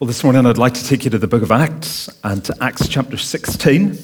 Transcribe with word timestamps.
Well, 0.00 0.06
this 0.06 0.22
morning 0.22 0.46
I'd 0.46 0.58
like 0.58 0.74
to 0.74 0.84
take 0.84 1.02
you 1.02 1.10
to 1.10 1.18
the 1.18 1.26
book 1.26 1.42
of 1.42 1.50
Acts 1.50 2.08
and 2.22 2.44
to 2.44 2.54
Acts 2.60 2.86
chapter 2.86 3.16
16. 3.16 3.98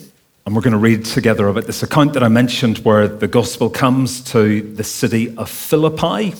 And 0.44 0.56
we're 0.56 0.60
going 0.60 0.72
to 0.72 0.76
read 0.76 1.04
together 1.04 1.46
about 1.46 1.66
this 1.66 1.84
account 1.84 2.14
that 2.14 2.24
I 2.24 2.26
mentioned 2.26 2.78
where 2.78 3.06
the 3.06 3.28
gospel 3.28 3.70
comes 3.70 4.20
to 4.32 4.60
the 4.60 4.82
city 4.82 5.32
of 5.36 5.48
Philippi. 5.48 6.34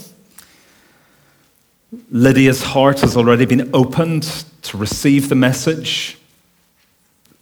Lydia's 2.11 2.64
heart 2.64 3.03
has 3.03 3.17
already 3.17 3.45
been 3.45 3.71
opened 3.72 4.25
to 4.62 4.77
receive 4.77 5.29
the 5.29 5.37
message. 5.37 6.18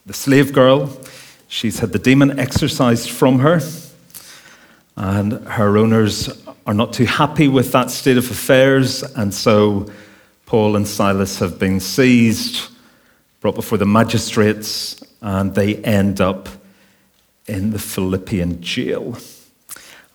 The 0.05 0.13
slave 0.13 0.53
girl, 0.53 0.95
she's 1.47 1.79
had 1.79 1.93
the 1.93 1.99
demon 1.99 2.39
exorcised 2.39 3.09
from 3.09 3.39
her, 3.39 3.59
and 4.95 5.47
her 5.47 5.79
owners 5.79 6.29
are 6.67 6.75
not 6.75 6.93
too 6.93 7.05
happy 7.05 7.47
with 7.47 7.71
that 7.71 7.89
state 7.89 8.17
of 8.17 8.29
affairs, 8.29 9.01
and 9.01 9.33
so 9.33 9.89
Paul 10.53 10.75
and 10.75 10.87
Silas 10.87 11.39
have 11.39 11.57
been 11.57 11.79
seized, 11.79 12.69
brought 13.41 13.55
before 13.55 13.79
the 13.79 13.87
magistrates, 13.87 15.03
and 15.19 15.55
they 15.55 15.77
end 15.77 16.21
up 16.21 16.47
in 17.47 17.71
the 17.71 17.79
Philippian 17.79 18.61
jail. 18.61 19.17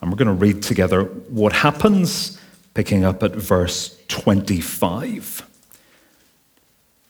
And 0.01 0.12
we're 0.12 0.16
going 0.16 0.29
to 0.29 0.32
read 0.32 0.62
together 0.62 1.02
what 1.02 1.52
happens, 1.52 2.41
picking 2.73 3.05
up 3.05 3.24
at 3.24 3.32
verse 3.32 4.01
25. 4.06 5.45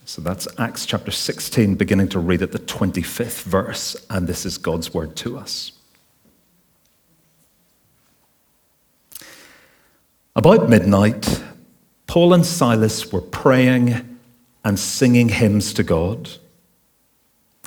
So 0.07 0.23
that's 0.23 0.49
Acts 0.59 0.87
chapter 0.87 1.11
16, 1.11 1.75
beginning 1.75 2.09
to 2.09 2.19
read 2.21 2.41
at 2.41 2.53
the 2.53 2.61
25th 2.61 3.43
verse, 3.43 3.95
and 4.09 4.27
this 4.27 4.47
is 4.47 4.57
God's 4.57 4.95
word 4.95 5.17
to 5.17 5.37
us. 5.37 5.73
About 10.35 10.71
midnight, 10.71 11.43
Paul 12.19 12.35
and 12.35 12.45
Silas 12.45 13.13
were 13.13 13.21
praying 13.21 14.19
and 14.65 14.77
singing 14.77 15.29
hymns 15.29 15.73
to 15.75 15.85
God, 15.85 16.29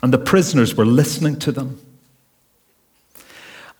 and 0.04 0.14
the 0.14 0.18
prisoners 0.18 0.76
were 0.76 0.85
listening 0.85 1.40
to 1.40 1.54
them. 1.54 1.80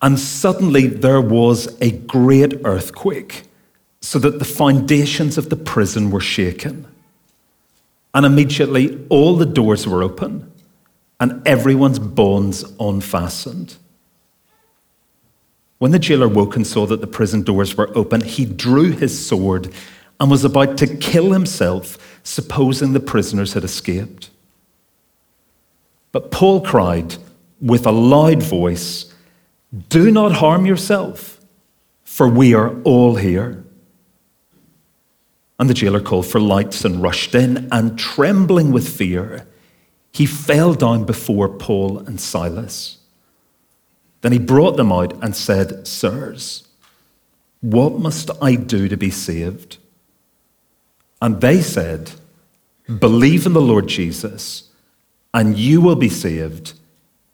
And 0.02 0.18
suddenly 0.18 0.88
there 0.88 1.20
was 1.20 1.78
a 1.82 1.92
great 1.92 2.54
earthquake, 2.64 3.44
so 4.00 4.18
that 4.20 4.40
the 4.40 4.46
foundations 4.46 5.38
of 5.38 5.50
the 5.50 5.58
prison 5.58 6.10
were 6.10 6.22
shaken. 6.22 6.88
And 8.14 8.26
immediately 8.26 9.06
all 9.10 9.36
the 9.36 9.46
doors 9.46 9.86
were 9.86 10.02
open, 10.02 10.50
and 11.20 11.46
everyone's 11.46 12.00
bonds 12.00 12.64
unfastened. 12.80 13.76
When 15.80 15.92
the 15.92 16.00
jailer 16.00 16.30
woke 16.30 16.56
and 16.56 16.66
saw 16.66 16.86
that 16.86 17.02
the 17.02 17.08
prison 17.08 17.42
doors 17.42 17.76
were 17.76 17.92
open, 17.94 18.22
he 18.22 18.46
drew 18.46 18.92
his 18.92 19.28
sword 19.28 19.74
and 20.22 20.30
was 20.30 20.46
about 20.46 20.78
to 20.78 20.86
kill 20.98 21.32
himself, 21.32 21.98
supposing 22.22 22.94
the 22.94 23.00
prisoners 23.00 23.54
had 23.54 23.64
escaped. 23.64 24.30
But 26.12 26.30
Paul 26.30 26.62
cried 26.62 27.16
with 27.60 27.88
a 27.88 27.92
loud 27.92 28.44
voice, 28.44 29.12
Do 29.90 30.12
not 30.12 30.34
harm 30.34 30.68
yourself, 30.68 31.40
for 32.04 32.28
we 32.30 32.54
are 32.54 32.80
all 32.84 33.16
here. 33.16 33.64
And 35.60 35.68
the 35.68 35.74
jailer 35.74 36.00
called 36.00 36.28
for 36.28 36.40
lights 36.40 36.86
and 36.86 37.02
rushed 37.02 37.34
in, 37.34 37.68
and 37.72 37.98
trembling 37.98 38.72
with 38.72 38.88
fear, 38.88 39.48
he 40.14 40.28
fell 40.28 40.76
down 40.76 41.04
before 41.04 41.50
Paul 41.50 41.98
and 41.98 42.22
Silas. 42.22 43.00
Then 44.22 44.34
he 44.34 44.40
brought 44.40 44.78
them 44.78 44.92
out 44.92 45.14
and 45.24 45.36
said, 45.36 45.88
Sirs, 45.88 46.68
what 47.62 47.94
must 47.94 48.30
I 48.40 48.54
do 48.54 48.88
to 48.88 48.98
be 48.98 49.10
saved? 49.10 49.80
And 51.22 51.40
they 51.40 51.62
said, 51.62 52.12
Believe 53.00 53.46
in 53.46 53.54
the 53.54 53.62
Lord 53.62 53.88
Jesus, 53.88 54.70
and 55.34 55.58
you 55.58 55.80
will 55.80 55.96
be 55.96 56.10
saved, 56.10 56.74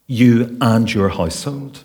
you 0.06 0.56
and 0.60 0.92
your 0.92 1.08
household. 1.08 1.84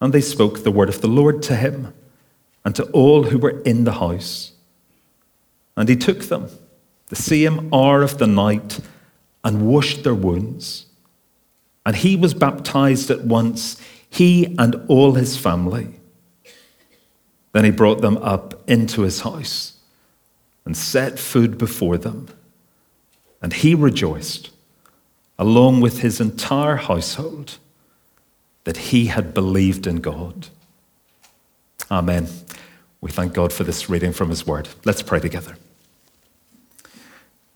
And 0.00 0.12
they 0.12 0.20
spoke 0.20 0.62
the 0.62 0.70
word 0.70 0.88
of 0.88 1.00
the 1.00 1.08
Lord 1.08 1.42
to 1.44 1.56
him 1.56 1.92
and 2.64 2.74
to 2.76 2.84
all 2.90 3.24
who 3.24 3.38
were 3.38 3.60
in 3.62 3.84
the 3.84 3.92
house. 3.92 4.52
And 5.76 5.88
he 5.88 5.96
took 5.96 6.24
them 6.24 6.48
the 7.08 7.16
same 7.16 7.72
hour 7.72 8.02
of 8.02 8.18
the 8.18 8.26
night 8.26 8.80
and 9.44 9.68
washed 9.68 10.04
their 10.04 10.14
wounds. 10.14 10.86
And 11.84 11.96
he 11.96 12.16
was 12.16 12.34
baptized 12.34 13.10
at 13.10 13.24
once, 13.24 13.80
he 14.10 14.56
and 14.58 14.76
all 14.88 15.14
his 15.14 15.36
family. 15.36 15.94
Then 17.52 17.64
he 17.64 17.70
brought 17.70 18.00
them 18.00 18.18
up 18.18 18.68
into 18.68 19.02
his 19.02 19.20
house 19.20 19.77
and 20.68 20.76
set 20.76 21.18
food 21.18 21.56
before 21.56 21.96
them. 21.96 22.28
And 23.40 23.54
he 23.54 23.74
rejoiced, 23.74 24.50
along 25.38 25.80
with 25.80 26.00
his 26.00 26.20
entire 26.20 26.76
household, 26.76 27.56
that 28.64 28.76
he 28.76 29.06
had 29.06 29.32
believed 29.32 29.86
in 29.86 29.96
God. 29.96 30.48
Amen. 31.90 32.28
We 33.00 33.10
thank 33.10 33.32
God 33.32 33.50
for 33.50 33.64
this 33.64 33.88
reading 33.88 34.12
from 34.12 34.28
his 34.28 34.46
word. 34.46 34.68
Let's 34.84 35.00
pray 35.00 35.20
together. 35.20 35.56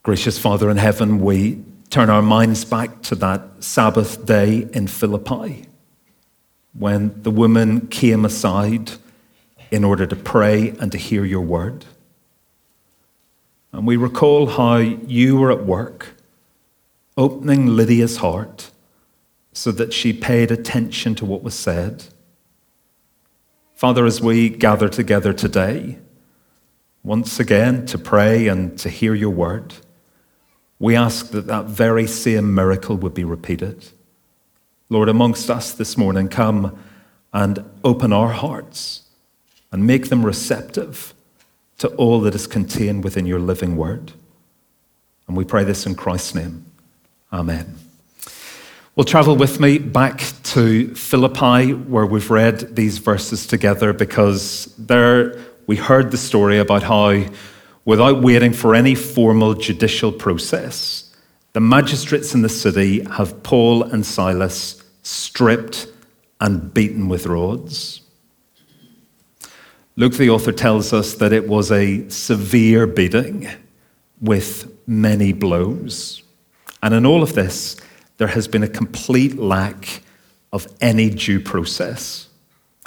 Gracious 0.02 0.38
Father 0.38 0.70
in 0.70 0.78
heaven, 0.78 1.20
we 1.20 1.62
turn 1.90 2.08
our 2.08 2.22
minds 2.22 2.64
back 2.64 3.02
to 3.02 3.14
that 3.16 3.42
Sabbath 3.62 4.24
day 4.24 4.66
in 4.72 4.86
Philippi 4.86 5.66
when 6.72 7.22
the 7.22 7.30
woman 7.30 7.88
came 7.88 8.24
aside 8.24 8.92
in 9.70 9.84
order 9.84 10.06
to 10.06 10.16
pray 10.16 10.70
and 10.80 10.90
to 10.92 10.96
hear 10.96 11.26
your 11.26 11.42
word. 11.42 11.84
And 13.72 13.86
we 13.86 13.96
recall 13.96 14.46
how 14.46 14.76
you 14.76 15.36
were 15.36 15.50
at 15.50 15.64
work, 15.64 16.14
opening 17.16 17.68
Lydia's 17.68 18.18
heart 18.18 18.70
so 19.52 19.72
that 19.72 19.92
she 19.92 20.12
paid 20.12 20.50
attention 20.50 21.14
to 21.16 21.24
what 21.24 21.42
was 21.42 21.54
said. 21.54 22.04
Father, 23.74 24.06
as 24.06 24.20
we 24.20 24.48
gather 24.48 24.88
together 24.88 25.32
today, 25.32 25.98
once 27.02 27.40
again 27.40 27.84
to 27.86 27.98
pray 27.98 28.46
and 28.46 28.78
to 28.78 28.88
hear 28.88 29.14
your 29.14 29.30
word, 29.30 29.74
we 30.78 30.94
ask 30.94 31.30
that 31.30 31.46
that 31.46 31.66
very 31.66 32.06
same 32.06 32.54
miracle 32.54 32.96
would 32.96 33.14
be 33.14 33.24
repeated. 33.24 33.88
Lord, 34.88 35.08
amongst 35.08 35.50
us 35.50 35.72
this 35.72 35.96
morning, 35.96 36.28
come 36.28 36.78
and 37.32 37.64
open 37.82 38.12
our 38.12 38.28
hearts 38.28 39.02
and 39.70 39.86
make 39.86 40.08
them 40.08 40.24
receptive 40.24 41.14
to 41.78 41.88
all 41.96 42.20
that 42.20 42.34
is 42.34 42.46
contained 42.46 43.04
within 43.04 43.26
your 43.26 43.38
living 43.38 43.76
word. 43.76 44.12
And 45.26 45.36
we 45.36 45.44
pray 45.44 45.64
this 45.64 45.86
in 45.86 45.94
Christ's 45.94 46.34
name. 46.34 46.66
Amen. 47.32 47.76
Well, 48.94 49.04
travel 49.04 49.36
with 49.36 49.58
me 49.58 49.78
back 49.78 50.22
to 50.42 50.94
Philippi, 50.94 51.72
where 51.72 52.04
we've 52.04 52.30
read 52.30 52.76
these 52.76 52.98
verses 52.98 53.46
together, 53.46 53.94
because 53.94 54.74
there 54.76 55.38
we 55.66 55.76
heard 55.76 56.10
the 56.10 56.18
story 56.18 56.58
about 56.58 56.82
how, 56.82 57.24
without 57.86 58.20
waiting 58.20 58.52
for 58.52 58.74
any 58.74 58.94
formal 58.94 59.54
judicial 59.54 60.12
process, 60.12 61.10
the 61.54 61.60
magistrates 61.60 62.34
in 62.34 62.42
the 62.42 62.50
city 62.50 63.02
have 63.04 63.42
Paul 63.42 63.82
and 63.82 64.04
Silas 64.04 64.82
stripped 65.02 65.86
and 66.38 66.74
beaten 66.74 67.08
with 67.08 67.24
rods. 67.24 68.01
Luke, 69.97 70.14
the 70.14 70.30
author, 70.30 70.53
tells 70.53 70.92
us 70.92 71.14
that 71.14 71.32
it 71.32 71.47
was 71.47 71.70
a 71.70 72.08
severe 72.08 72.86
beating 72.86 73.48
with 74.20 74.72
many 74.86 75.32
blows. 75.32 76.22
And 76.82 76.94
in 76.94 77.04
all 77.04 77.22
of 77.22 77.34
this, 77.34 77.76
there 78.16 78.28
has 78.28 78.48
been 78.48 78.62
a 78.62 78.69
complete 78.69 79.36
lack 79.36 80.02
of 80.52 80.66
any 80.81 81.10
due 81.10 81.41
process. 81.41 82.28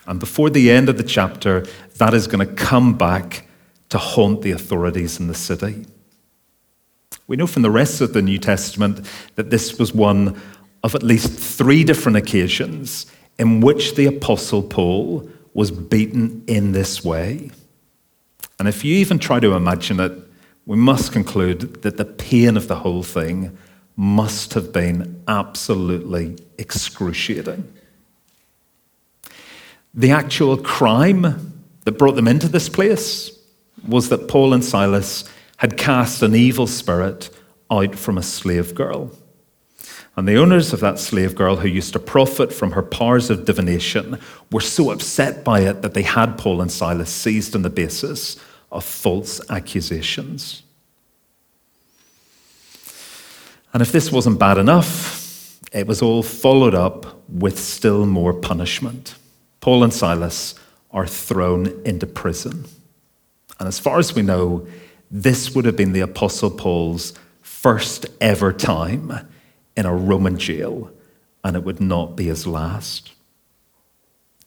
And 0.07 0.19
before 0.19 0.49
the 0.49 0.71
end 0.71 0.89
of 0.89 0.97
the 0.97 1.03
chapter, 1.03 1.65
that 1.97 2.13
is 2.13 2.27
going 2.27 2.45
to 2.45 2.53
come 2.53 2.97
back 2.97 3.47
to 3.89 3.97
haunt 3.97 4.41
the 4.41 4.51
authorities 4.51 5.19
in 5.19 5.27
the 5.27 5.33
city. 5.33 5.85
We 7.27 7.35
know 7.35 7.47
from 7.47 7.61
the 7.61 7.71
rest 7.71 8.01
of 8.01 8.13
the 8.13 8.21
New 8.21 8.37
Testament 8.37 9.05
that 9.35 9.49
this 9.49 9.77
was 9.79 9.93
one 9.93 10.39
of 10.83 10.95
at 10.95 11.03
least 11.03 11.31
three 11.31 11.83
different 11.83 12.17
occasions 12.17 13.07
in 13.39 13.61
which 13.61 13.95
the 13.95 14.05
Apostle 14.05 14.63
Paul 14.63 15.29
was 15.55 15.71
beaten 15.71 16.43
in 16.47 16.73
this 16.73 17.03
way. 17.03 17.49
And 18.59 18.67
if 18.67 18.83
you 18.85 18.93
even 18.97 19.17
try 19.17 19.39
to 19.39 19.53
imagine 19.53 19.99
it, 19.99 20.11
we 20.65 20.75
must 20.75 21.13
conclude 21.13 21.81
that 21.81 21.97
the 21.97 22.05
pain 22.05 22.57
of 22.57 22.67
the 22.67 22.75
whole 22.75 23.03
thing 23.03 23.57
must 23.95 24.53
have 24.53 24.73
been 24.73 25.23
absolutely 25.27 26.37
excruciating. 26.57 27.71
The 29.93 30.11
actual 30.11 30.57
crime 30.57 31.63
that 31.85 31.93
brought 31.93 32.15
them 32.15 32.27
into 32.27 32.49
this 32.49 32.67
place 32.67 33.31
was 33.87 34.09
that 34.09 34.27
Paul 34.27 34.53
and 34.53 34.63
Silas 34.63 35.23
had 35.57 35.77
cast 35.77 36.21
an 36.21 36.35
evil 36.35 36.67
spirit 36.67 37.29
out 37.71 37.95
from 37.95 38.17
a 38.17 38.23
slave 38.23 38.75
girl. 38.75 39.11
And 40.17 40.27
the 40.27 40.37
owners 40.37 40.71
of 40.71 40.79
that 40.79 40.97
slave 40.97 41.35
girl 41.35 41.57
who 41.57 41.67
used 41.67 41.93
to 41.93 41.99
profit 41.99 42.53
from 42.53 42.71
her 42.71 42.81
powers 42.81 43.29
of 43.29 43.43
divination 43.43 44.17
were 44.51 44.61
so 44.61 44.91
upset 44.91 45.43
by 45.43 45.61
it 45.61 45.81
that 45.81 45.93
they 45.93 46.03
had 46.03 46.37
Paul 46.37 46.61
and 46.61 46.71
Silas 46.71 47.09
seized 47.09 47.53
on 47.55 47.63
the 47.63 47.69
basis 47.69 48.37
of 48.71 48.85
false 48.85 49.41
accusations. 49.49 50.63
And 53.73 53.81
if 53.81 53.91
this 53.91 54.09
wasn't 54.09 54.39
bad 54.39 54.57
enough, 54.57 55.59
it 55.73 55.85
was 55.85 56.01
all 56.01 56.23
followed 56.23 56.73
up 56.73 57.21
with 57.27 57.59
still 57.59 58.05
more 58.05 58.33
punishment. 58.33 59.15
Paul 59.59 59.83
and 59.83 59.93
Silas 59.93 60.55
are 60.91 61.05
thrown 61.05 61.81
into 61.85 62.07
prison. 62.07 62.63
And 63.59 63.67
as 63.67 63.79
far 63.79 63.99
as 63.99 64.15
we 64.15 64.21
know, 64.21 64.65
this 65.11 65.53
would 65.53 65.65
have 65.65 65.75
been 65.75 65.91
the 65.91 65.99
Apostle 65.99 66.51
Paul's 66.51 67.13
first 67.41 68.05
ever 68.21 68.53
time 68.53 69.27
in 69.75 69.85
a 69.85 69.95
Roman 69.95 70.37
jail, 70.37 70.91
and 71.43 71.55
it 71.55 71.63
would 71.63 71.81
not 71.81 72.15
be 72.15 72.25
his 72.25 72.47
last. 72.47 73.11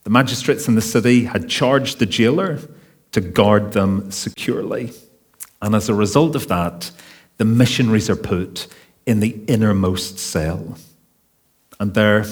The 0.03 0.09
magistrates 0.09 0.67
in 0.67 0.75
the 0.75 0.81
city 0.81 1.25
had 1.25 1.49
charged 1.49 1.99
the 1.99 2.05
jailer 2.05 2.59
to 3.11 3.21
guard 3.21 3.73
them 3.73 4.11
securely. 4.11 4.91
And 5.61 5.75
as 5.75 5.89
a 5.89 5.93
result 5.93 6.35
of 6.35 6.47
that, 6.47 6.91
the 7.37 7.45
missionaries 7.45 8.09
are 8.09 8.15
put 8.15 8.67
in 9.05 9.19
the 9.19 9.39
innermost 9.47 10.19
cell. 10.19 10.77
And 11.79 11.93
there, 11.93 12.25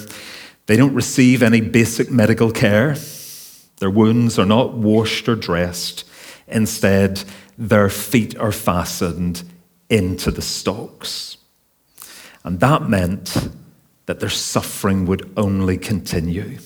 they 0.65 0.75
don't 0.75 0.93
receive 0.93 1.41
any 1.41 1.61
basic 1.61 2.11
medical 2.11 2.51
care. 2.51 2.95
Their 3.79 3.89
wounds 3.89 4.37
are 4.37 4.45
not 4.45 4.73
washed 4.73 5.29
or 5.29 5.35
dressed. 5.35 6.03
Instead, 6.47 7.23
their 7.57 7.89
feet 7.89 8.37
are 8.37 8.51
fastened 8.51 9.43
into 9.89 10.31
the 10.31 10.41
stocks. 10.41 11.36
And 12.47 12.61
that 12.61 12.87
meant 12.87 13.49
that 14.05 14.21
their 14.21 14.29
suffering 14.29 15.05
would 15.05 15.29
only 15.35 15.77
continue. 15.77 16.59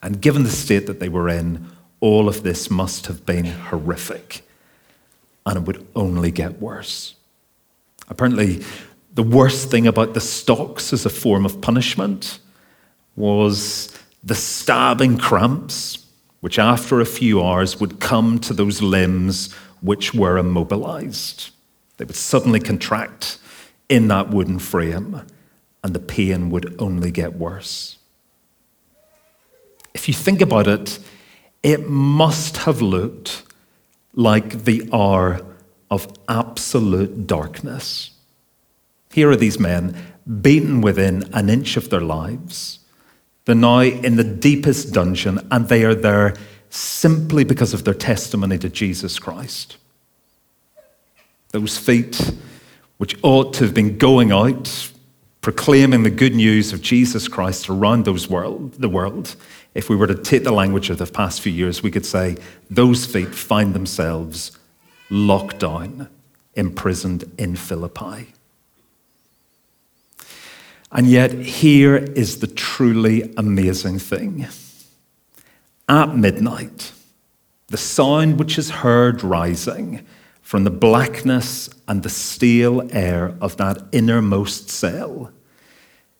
And 0.00 0.22
given 0.22 0.44
the 0.44 0.48
state 0.48 0.86
that 0.86 1.00
they 1.00 1.08
were 1.08 1.28
in, 1.28 1.72
all 1.98 2.28
of 2.28 2.44
this 2.44 2.70
must 2.70 3.08
have 3.08 3.26
been 3.26 3.46
horrific. 3.46 4.42
And 5.44 5.56
it 5.56 5.62
would 5.64 5.84
only 5.96 6.30
get 6.30 6.60
worse. 6.60 7.16
Apparently, 8.08 8.64
the 9.12 9.24
worst 9.24 9.72
thing 9.72 9.88
about 9.88 10.14
the 10.14 10.20
stocks 10.20 10.92
as 10.92 11.04
a 11.04 11.10
form 11.10 11.44
of 11.44 11.60
punishment 11.60 12.38
was 13.16 13.92
the 14.22 14.36
stabbing 14.36 15.18
cramps, 15.18 16.06
which 16.42 16.60
after 16.60 17.00
a 17.00 17.06
few 17.06 17.42
hours 17.42 17.80
would 17.80 17.98
come 17.98 18.38
to 18.38 18.54
those 18.54 18.80
limbs 18.82 19.52
which 19.80 20.14
were 20.14 20.38
immobilized. 20.38 21.50
They 21.96 22.04
would 22.04 22.14
suddenly 22.14 22.60
contract 22.60 23.40
in 23.88 24.08
that 24.08 24.30
wooden 24.30 24.58
frame, 24.58 25.22
and 25.82 25.94
the 25.94 26.00
pain 26.00 26.50
would 26.50 26.74
only 26.78 27.10
get 27.10 27.34
worse. 27.34 27.98
If 29.94 30.08
you 30.08 30.14
think 30.14 30.40
about 30.40 30.66
it, 30.66 30.98
it 31.62 31.88
must 31.88 32.58
have 32.58 32.82
looked 32.82 33.42
like 34.14 34.64
the 34.64 34.88
hour 34.92 35.40
of 35.90 36.08
absolute 36.28 37.26
darkness. 37.26 38.10
Here 39.12 39.30
are 39.30 39.36
these 39.36 39.60
men, 39.60 39.96
beaten 40.40 40.80
within 40.80 41.28
an 41.32 41.48
inch 41.48 41.76
of 41.76 41.90
their 41.90 42.00
lives. 42.00 42.80
They're 43.44 43.54
now 43.54 43.80
in 43.80 44.16
the 44.16 44.24
deepest 44.24 44.92
dungeon, 44.92 45.46
and 45.50 45.68
they 45.68 45.84
are 45.84 45.94
there 45.94 46.34
simply 46.70 47.44
because 47.44 47.74
of 47.74 47.84
their 47.84 47.94
testimony 47.94 48.58
to 48.58 48.68
Jesus 48.68 49.18
Christ. 49.18 49.76
Those 51.52 51.78
feet, 51.78 52.32
which 52.98 53.16
ought 53.22 53.52
to 53.54 53.64
have 53.64 53.74
been 53.74 53.98
going 53.98 54.32
out, 54.32 54.90
proclaiming 55.40 56.02
the 56.02 56.10
good 56.10 56.34
news 56.34 56.72
of 56.72 56.80
Jesus 56.80 57.28
Christ 57.28 57.68
around 57.68 58.04
those 58.04 58.28
world, 58.28 58.72
the 58.74 58.88
world, 58.88 59.36
if 59.74 59.90
we 59.90 59.96
were 59.96 60.06
to 60.06 60.14
take 60.14 60.44
the 60.44 60.52
language 60.52 60.88
of 60.88 60.98
the 60.98 61.06
past 61.06 61.40
few 61.40 61.52
years, 61.52 61.82
we 61.82 61.90
could 61.90 62.06
say 62.06 62.36
those 62.70 63.04
feet 63.04 63.34
find 63.34 63.74
themselves 63.74 64.56
locked 65.10 65.58
down, 65.58 66.08
imprisoned 66.54 67.30
in 67.36 67.56
Philippi. 67.56 68.32
And 70.92 71.08
yet, 71.08 71.32
here 71.32 71.96
is 71.96 72.38
the 72.38 72.46
truly 72.46 73.34
amazing 73.36 73.98
thing. 73.98 74.46
At 75.88 76.16
midnight, 76.16 76.92
the 77.66 77.76
sound 77.76 78.38
which 78.38 78.56
is 78.56 78.70
heard 78.70 79.24
rising 79.24 80.06
from 80.44 80.64
the 80.64 80.70
blackness 80.70 81.70
and 81.88 82.02
the 82.02 82.08
stale 82.10 82.86
air 82.92 83.34
of 83.40 83.56
that 83.56 83.82
innermost 83.92 84.68
cell 84.68 85.32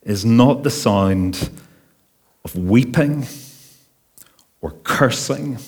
is 0.03 0.25
not 0.25 0.62
the 0.62 0.71
sound 0.71 1.50
of 2.43 2.56
weeping 2.56 3.26
or 4.62 4.71
cursing 4.82 5.59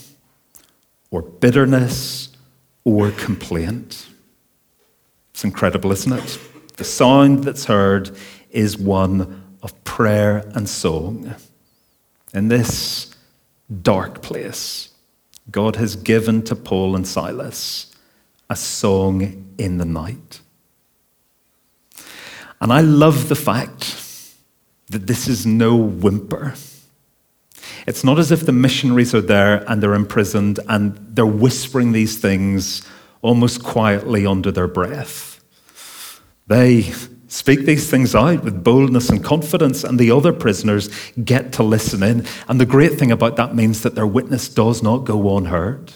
or 1.11 1.21
bitterness 1.21 2.31
or 2.83 3.11
complaint. 3.11 4.09
It's 5.33 5.45
incredible, 5.45 5.93
isn't 5.93 6.15
it? 6.15 6.39
The 6.79 6.85
sound 6.85 7.45
that's 7.45 7.67
heard 7.67 8.17
is 8.51 8.79
one 8.79 9.59
of 9.63 9.85
prayer 9.85 10.51
and 10.55 10.67
song. 10.67 11.35
In 12.33 12.49
this 12.49 13.15
dark 13.83 14.23
place, 14.23 14.95
God 15.51 15.77
has 15.77 15.95
given 15.95 16.43
to 16.45 16.57
Paul 16.57 16.97
and 16.97 17.07
Silas 17.07 17.93
a 18.49 18.57
song 18.57 19.55
in 19.59 19.79
the 19.79 19.85
night. 19.85 20.41
And 22.61 22.73
I 22.73 22.81
love 22.81 23.29
the 23.29 23.35
fact 23.35 24.03
that 24.89 25.07
this 25.07 25.29
is 25.29 25.47
no 25.47 25.77
whimper. 25.77 26.55
It's 27.87 28.05
not 28.05 28.19
as 28.19 28.33
if 28.33 28.47
the 28.47 28.53
missionaries 28.53 29.15
are 29.15 29.21
there 29.21 29.65
and 29.71 29.83
they're 29.83 29.95
imprisoned 29.95 30.61
and 30.69 30.97
they're 31.15 31.27
whispering 31.27 31.93
these 31.93 32.19
things 32.19 32.87
almost 33.23 33.63
quietly 33.63 34.27
under 34.27 34.51
their 34.51 34.69
breath. 34.69 35.41
They 36.47 36.93
speak 37.29 37.61
these 37.61 37.91
things 37.91 38.15
out 38.15 38.45
with 38.45 38.63
boldness 38.63 39.11
and 39.11 39.23
confidence, 39.23 39.85
and 39.85 39.99
the 39.99 40.11
other 40.11 40.33
prisoners 40.33 40.89
get 41.25 41.53
to 41.55 41.63
listen 41.63 42.03
in. 42.03 42.25
And 42.49 42.61
the 42.61 42.67
great 42.67 42.99
thing 42.99 43.11
about 43.11 43.37
that 43.37 43.55
means 43.55 43.83
that 43.83 43.95
their 43.95 44.07
witness 44.07 44.49
does 44.49 44.83
not 44.83 44.99
go 44.99 45.37
unheard 45.37 45.93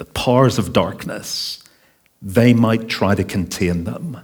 the 0.00 0.06
powers 0.06 0.58
of 0.58 0.72
darkness, 0.72 1.62
they 2.22 2.54
might 2.54 2.88
try 2.88 3.14
to 3.14 3.22
contain 3.22 3.84
them, 3.84 4.16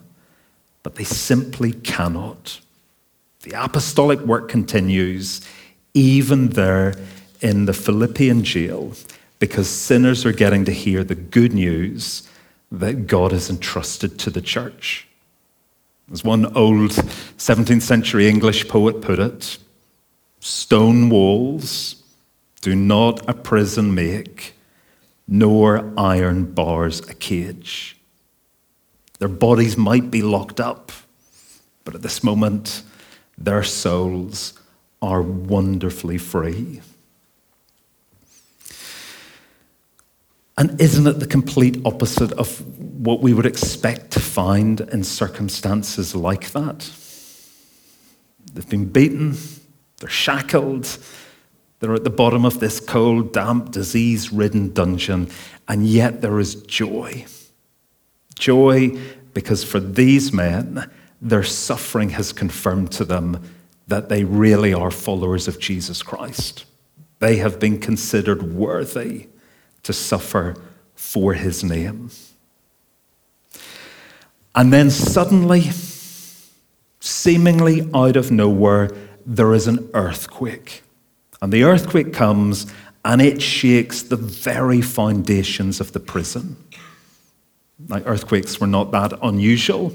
but 0.82 0.94
they 0.94 1.04
simply 1.04 1.70
cannot. 1.70 2.60
The 3.42 3.62
apostolic 3.62 4.20
work 4.20 4.48
continues 4.48 5.46
even 5.92 6.48
there 6.48 6.94
in 7.42 7.66
the 7.66 7.74
Philippian 7.74 8.42
jail 8.42 8.94
because 9.38 9.68
sinners 9.68 10.24
are 10.24 10.32
getting 10.32 10.64
to 10.64 10.72
hear 10.72 11.04
the 11.04 11.14
good 11.14 11.52
news 11.52 12.26
that 12.72 13.06
God 13.06 13.32
has 13.32 13.50
entrusted 13.50 14.18
to 14.20 14.30
the 14.30 14.40
church. 14.40 15.06
As 16.10 16.24
one 16.24 16.46
old 16.56 16.92
17th 16.92 17.82
century 17.82 18.28
English 18.28 18.66
poet 18.66 19.02
put 19.02 19.18
it, 19.18 19.58
stone 20.40 21.10
walls 21.10 22.02
do 22.62 22.74
not 22.74 23.28
a 23.28 23.34
prison 23.34 23.94
make, 23.94 24.55
nor 25.28 25.92
iron 25.96 26.52
bars 26.52 27.00
a 27.08 27.14
cage. 27.14 27.96
Their 29.18 29.28
bodies 29.28 29.76
might 29.76 30.10
be 30.10 30.22
locked 30.22 30.60
up, 30.60 30.92
but 31.84 31.94
at 31.94 32.02
this 32.02 32.22
moment, 32.22 32.82
their 33.38 33.62
souls 33.62 34.54
are 35.02 35.22
wonderfully 35.22 36.18
free. 36.18 36.80
And 40.58 40.80
isn't 40.80 41.06
it 41.06 41.20
the 41.20 41.26
complete 41.26 41.78
opposite 41.84 42.32
of 42.32 42.60
what 43.04 43.20
we 43.20 43.34
would 43.34 43.44
expect 43.44 44.10
to 44.12 44.20
find 44.20 44.80
in 44.80 45.04
circumstances 45.04 46.14
like 46.14 46.52
that? 46.52 46.90
They've 48.54 48.68
been 48.68 48.86
beaten, 48.86 49.36
they're 49.98 50.08
shackled, 50.08 50.98
they're 51.80 51.94
at 51.94 52.04
the 52.04 52.10
bottom 52.10 52.44
of 52.44 52.60
this 52.60 52.80
cold, 52.80 53.32
damp, 53.32 53.70
disease 53.70 54.32
ridden 54.32 54.72
dungeon, 54.72 55.28
and 55.68 55.86
yet 55.86 56.22
there 56.22 56.38
is 56.38 56.54
joy. 56.62 57.26
Joy 58.38 58.98
because 59.34 59.62
for 59.62 59.80
these 59.80 60.32
men, 60.32 60.90
their 61.20 61.42
suffering 61.42 62.10
has 62.10 62.32
confirmed 62.32 62.90
to 62.92 63.04
them 63.04 63.42
that 63.86 64.08
they 64.08 64.24
really 64.24 64.72
are 64.72 64.90
followers 64.90 65.46
of 65.46 65.60
Jesus 65.60 66.02
Christ. 66.02 66.64
They 67.18 67.36
have 67.36 67.60
been 67.60 67.78
considered 67.78 68.54
worthy 68.54 69.28
to 69.82 69.92
suffer 69.92 70.56
for 70.94 71.34
his 71.34 71.62
name. 71.62 72.10
And 74.54 74.72
then 74.72 74.90
suddenly, 74.90 75.70
seemingly 77.00 77.88
out 77.94 78.16
of 78.16 78.30
nowhere, 78.30 78.90
there 79.26 79.52
is 79.52 79.66
an 79.66 79.90
earthquake. 79.92 80.82
And 81.46 81.52
the 81.52 81.62
earthquake 81.62 82.12
comes 82.12 82.66
and 83.04 83.22
it 83.22 83.40
shakes 83.40 84.02
the 84.02 84.16
very 84.16 84.80
foundations 84.80 85.80
of 85.80 85.92
the 85.92 86.00
prison. 86.00 86.56
Now, 87.78 88.02
earthquakes 88.04 88.60
were 88.60 88.66
not 88.66 88.90
that 88.90 89.12
unusual 89.22 89.94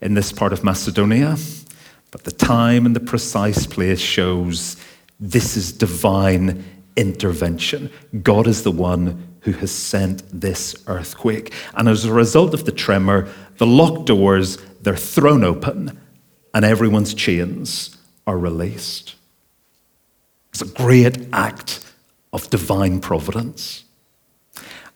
in 0.00 0.14
this 0.14 0.32
part 0.32 0.52
of 0.52 0.64
Macedonia, 0.64 1.36
but 2.10 2.24
the 2.24 2.32
time 2.32 2.84
and 2.84 2.96
the 2.96 3.00
precise 3.14 3.64
place 3.64 4.00
shows 4.00 4.76
this 5.20 5.56
is 5.56 5.70
divine 5.70 6.64
intervention. 6.96 7.92
God 8.24 8.48
is 8.48 8.64
the 8.64 8.72
one 8.72 9.38
who 9.42 9.52
has 9.52 9.70
sent 9.70 10.24
this 10.32 10.74
earthquake. 10.88 11.52
And 11.74 11.88
as 11.88 12.06
a 12.06 12.12
result 12.12 12.54
of 12.54 12.64
the 12.64 12.72
tremor, 12.72 13.32
the 13.58 13.68
locked 13.68 14.06
doors, 14.06 14.56
they're 14.82 14.96
thrown 14.96 15.44
open 15.44 15.96
and 16.52 16.64
everyone's 16.64 17.14
chains 17.14 17.96
are 18.26 18.36
released. 18.36 19.14
It's 20.60 20.68
a 20.68 20.74
great 20.74 21.28
act 21.32 21.86
of 22.32 22.50
divine 22.50 22.98
providence. 23.00 23.84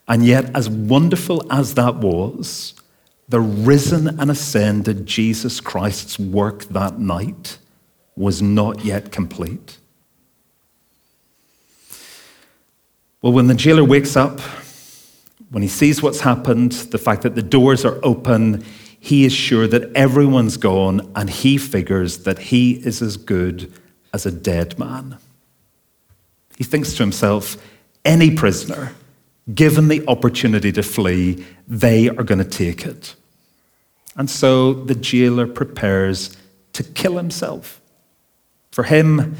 And 0.09 0.27
yet, 0.27 0.51
as 0.57 0.69
wonderful 0.69 1.47
as 1.53 1.75
that 1.75 1.99
was, 1.99 2.75
the 3.29 3.39
risen 3.39 4.19
and 4.19 4.29
ascended 4.29 5.07
Jesus 5.07 5.61
Christ's 5.61 6.19
work 6.19 6.65
that 6.65 6.99
night 6.99 7.59
was 8.17 8.43
not 8.43 8.85
yet 8.85 9.13
complete. 9.13 9.79
Well, 13.23 13.33
when 13.33 13.47
the 13.47 13.55
jailer 13.55 13.85
wakes 13.85 14.17
up, 14.17 14.41
when 15.51 15.63
he 15.63 15.69
sees 15.69 16.03
what's 16.03 16.23
happened, 16.23 16.73
the 16.73 16.99
fact 16.99 17.23
that 17.23 17.37
the 17.37 17.43
doors 17.43 17.85
are 17.85 18.01
open, 18.03 18.65
he 18.99 19.25
is 19.25 19.33
sure 19.33 19.69
that 19.69 19.95
everyone's 19.95 20.57
gone 20.57 21.13
and 21.15 21.31
he 21.31 21.57
figures 21.57 22.25
that 22.25 22.41
he 22.41 22.85
is 22.85 23.01
as 23.01 23.17
good 23.17 23.73
as 24.13 24.27
a 24.27 24.33
dead 24.33 24.77
man. 24.77 25.19
He 26.63 26.69
thinks 26.69 26.93
to 26.93 27.03
himself, 27.03 27.57
any 28.05 28.31
prisoner, 28.31 28.93
given 29.53 29.89
the 29.89 30.07
opportunity 30.07 30.71
to 30.71 30.83
flee, 30.85 31.45
they 31.67 32.09
are 32.09 32.23
going 32.23 32.39
to 32.39 32.45
take 32.45 32.87
it. 32.87 33.17
And 34.15 34.31
so 34.31 34.73
the 34.73 34.95
jailer 34.95 35.49
prepares 35.49 36.37
to 36.75 36.85
kill 36.85 37.17
himself. 37.17 37.81
For 38.71 38.85
him, 38.85 39.35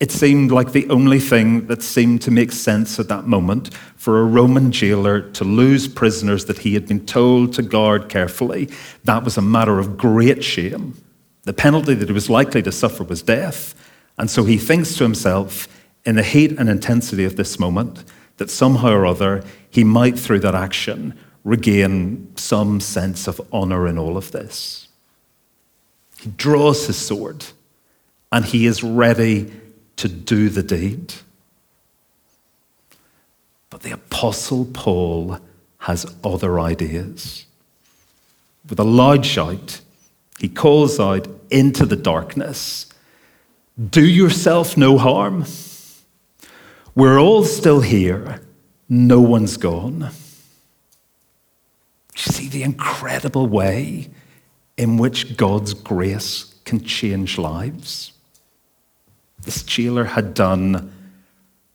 it 0.00 0.10
seemed 0.10 0.52
like 0.52 0.72
the 0.72 0.88
only 0.88 1.20
thing 1.20 1.66
that 1.66 1.82
seemed 1.82 2.22
to 2.22 2.30
make 2.30 2.50
sense 2.50 2.98
at 2.98 3.08
that 3.08 3.26
moment 3.26 3.74
for 3.96 4.22
a 4.22 4.24
Roman 4.24 4.72
jailer 4.72 5.20
to 5.32 5.44
lose 5.44 5.86
prisoners 5.86 6.46
that 6.46 6.60
he 6.60 6.72
had 6.72 6.88
been 6.88 7.04
told 7.04 7.52
to 7.52 7.62
guard 7.62 8.08
carefully. 8.08 8.70
That 9.04 9.22
was 9.22 9.36
a 9.36 9.42
matter 9.42 9.78
of 9.78 9.98
great 9.98 10.42
shame. 10.42 10.96
The 11.42 11.52
penalty 11.52 11.92
that 11.92 12.08
he 12.08 12.14
was 12.14 12.30
likely 12.30 12.62
to 12.62 12.72
suffer 12.72 13.04
was 13.04 13.20
death. 13.20 13.74
And 14.16 14.30
so 14.30 14.44
he 14.44 14.56
thinks 14.56 14.94
to 14.94 15.04
himself, 15.04 15.68
in 16.04 16.16
the 16.16 16.22
heat 16.22 16.58
and 16.58 16.68
intensity 16.68 17.24
of 17.24 17.36
this 17.36 17.58
moment, 17.58 18.04
that 18.36 18.50
somehow 18.50 18.90
or 18.90 19.06
other 19.06 19.44
he 19.70 19.84
might, 19.84 20.18
through 20.18 20.40
that 20.40 20.54
action, 20.54 21.18
regain 21.44 22.32
some 22.36 22.80
sense 22.80 23.26
of 23.26 23.40
honor 23.52 23.86
in 23.86 23.98
all 23.98 24.16
of 24.16 24.32
this. 24.32 24.88
He 26.20 26.30
draws 26.30 26.86
his 26.86 26.96
sword 26.96 27.44
and 28.32 28.44
he 28.44 28.66
is 28.66 28.82
ready 28.82 29.52
to 29.96 30.08
do 30.08 30.48
the 30.48 30.62
deed. 30.62 31.14
But 33.70 33.82
the 33.82 33.92
Apostle 33.92 34.64
Paul 34.66 35.38
has 35.78 36.14
other 36.24 36.58
ideas. 36.58 37.46
With 38.68 38.80
a 38.80 38.84
loud 38.84 39.26
shout, 39.26 39.80
he 40.38 40.48
calls 40.48 40.98
out 40.98 41.28
into 41.50 41.84
the 41.86 41.96
darkness 41.96 42.86
Do 43.90 44.04
yourself 44.04 44.76
no 44.76 44.98
harm. 44.98 45.44
We're 46.96 47.18
all 47.18 47.44
still 47.44 47.80
here, 47.80 48.40
no 48.88 49.20
one's 49.20 49.56
gone. 49.56 50.10
You 52.14 52.32
see 52.32 52.48
the 52.48 52.62
incredible 52.62 53.48
way 53.48 54.10
in 54.76 54.96
which 54.96 55.36
God's 55.36 55.74
grace 55.74 56.54
can 56.64 56.84
change 56.84 57.36
lives. 57.36 58.12
This 59.42 59.64
jailer 59.64 60.04
had 60.04 60.34
done 60.34 60.92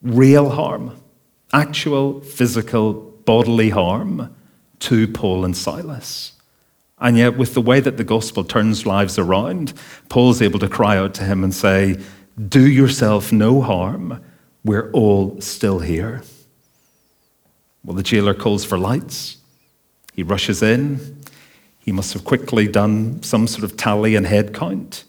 real 0.01 0.51
harm, 0.51 0.97
actual 1.51 2.21
physical 2.21 2.93
bodily 3.25 3.71
harm 3.71 4.33
to 4.79 5.07
Paul 5.07 5.43
and 5.43 5.55
Silas. 5.55 6.31
And 6.97 7.17
yet, 7.17 7.37
with 7.37 7.53
the 7.53 7.61
way 7.61 7.81
that 7.81 7.97
the 7.97 8.03
gospel 8.03 8.45
turns 8.45 8.85
lives 8.85 9.17
around, 9.17 9.73
Paul's 10.07 10.41
able 10.41 10.59
to 10.59 10.69
cry 10.69 10.97
out 10.97 11.13
to 11.15 11.23
him 11.23 11.43
and 11.43 11.53
say, 11.53 11.99
Do 12.47 12.65
yourself 12.65 13.31
no 13.33 13.61
harm. 13.61 14.23
We're 14.69 14.91
all 14.91 15.41
still 15.41 15.79
here. 15.79 16.21
Well, 17.83 17.95
the 17.95 18.03
jailer 18.03 18.35
calls 18.35 18.63
for 18.63 18.77
lights. 18.77 19.37
He 20.13 20.21
rushes 20.21 20.61
in. 20.61 21.23
He 21.79 21.91
must 21.91 22.13
have 22.13 22.23
quickly 22.23 22.67
done 22.67 23.23
some 23.23 23.47
sort 23.47 23.63
of 23.63 23.77
tally 23.77 24.13
and 24.13 24.27
head 24.27 24.53
count. 24.53 25.05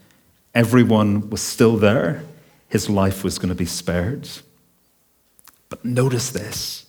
Everyone 0.55 1.29
was 1.29 1.43
still 1.43 1.77
there 1.77 2.23
his 2.71 2.89
life 2.89 3.23
was 3.23 3.39
going 3.39 3.51
to 3.51 3.55
be 3.55 3.67
spared. 3.67 4.31
But 5.69 5.85
notice 5.85 6.31
this. 6.31 6.87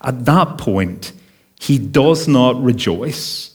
At 0.00 0.24
that 0.24 0.56
point, 0.56 1.12
he 1.60 1.76
does 1.76 2.26
not 2.26 2.56
rejoice 2.62 3.54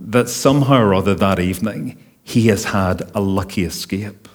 that 0.00 0.28
somehow 0.28 0.80
or 0.80 0.94
other 0.94 1.14
that 1.14 1.38
evening 1.38 1.96
he 2.24 2.48
has 2.48 2.64
had 2.64 3.08
a 3.14 3.20
lucky 3.20 3.62
escape. 3.62 4.26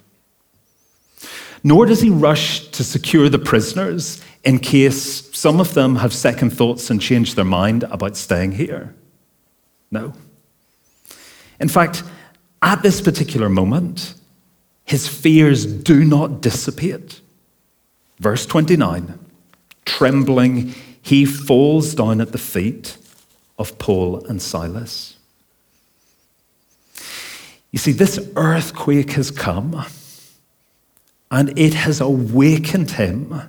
Nor 1.65 1.87
does 1.87 1.99
he 1.99 2.11
rush 2.11 2.67
to 2.67 2.83
secure 2.83 3.27
the 3.27 3.39
prisoners 3.39 4.23
in 4.43 4.59
case 4.59 5.35
some 5.35 5.59
of 5.59 5.73
them 5.73 5.95
have 5.95 6.13
second 6.13 6.51
thoughts 6.51 6.91
and 6.91 7.01
change 7.01 7.33
their 7.33 7.43
mind 7.43 7.81
about 7.85 8.15
staying 8.15 8.51
here. 8.51 8.93
No. 9.89 10.13
In 11.59 11.67
fact, 11.67 12.03
at 12.61 12.83
this 12.83 13.01
particular 13.01 13.49
moment, 13.49 14.13
his 14.83 15.07
fears 15.07 15.65
do 15.65 16.05
not 16.05 16.39
dissipate. 16.39 17.19
Verse 18.19 18.45
29 18.45 19.17
Trembling, 19.85 20.75
he 21.01 21.25
falls 21.25 21.95
down 21.95 22.21
at 22.21 22.31
the 22.31 22.37
feet 22.37 22.95
of 23.57 23.79
Paul 23.79 24.23
and 24.25 24.39
Silas. 24.39 25.17
You 27.71 27.79
see, 27.79 27.91
this 27.91 28.19
earthquake 28.35 29.13
has 29.13 29.31
come 29.31 29.83
and 31.35 31.59
it 31.59 31.73
has 31.73 31.99
awakened 31.99 32.91
him 32.91 33.41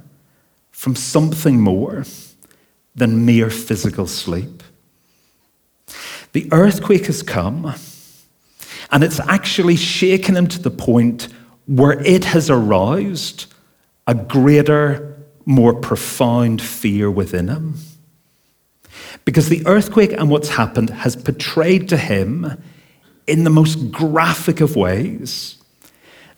from 0.72 0.96
something 0.96 1.60
more 1.60 2.04
than 2.96 3.24
mere 3.24 3.48
physical 3.48 4.08
sleep. 4.08 4.64
The 6.32 6.48
earthquake 6.50 7.06
has 7.06 7.22
come 7.22 7.72
and 8.90 9.04
it's 9.04 9.20
actually 9.20 9.76
shaken 9.76 10.36
him 10.36 10.48
to 10.48 10.58
the 10.60 10.70
point 10.70 11.28
where 11.66 11.92
it 12.04 12.24
has 12.24 12.50
aroused 12.50 13.46
a 14.08 14.16
greater, 14.16 15.16
more 15.44 15.72
profound 15.72 16.60
fear 16.60 17.08
within 17.08 17.46
him. 17.46 17.74
Because 19.24 19.48
the 19.48 19.64
earthquake 19.64 20.10
and 20.10 20.28
what's 20.28 20.48
happened 20.48 20.90
has 20.90 21.14
portrayed 21.14 21.88
to 21.90 21.96
him 21.96 22.60
in 23.28 23.44
the 23.44 23.50
most 23.50 23.92
graphic 23.92 24.60
of 24.60 24.74
ways 24.74 25.56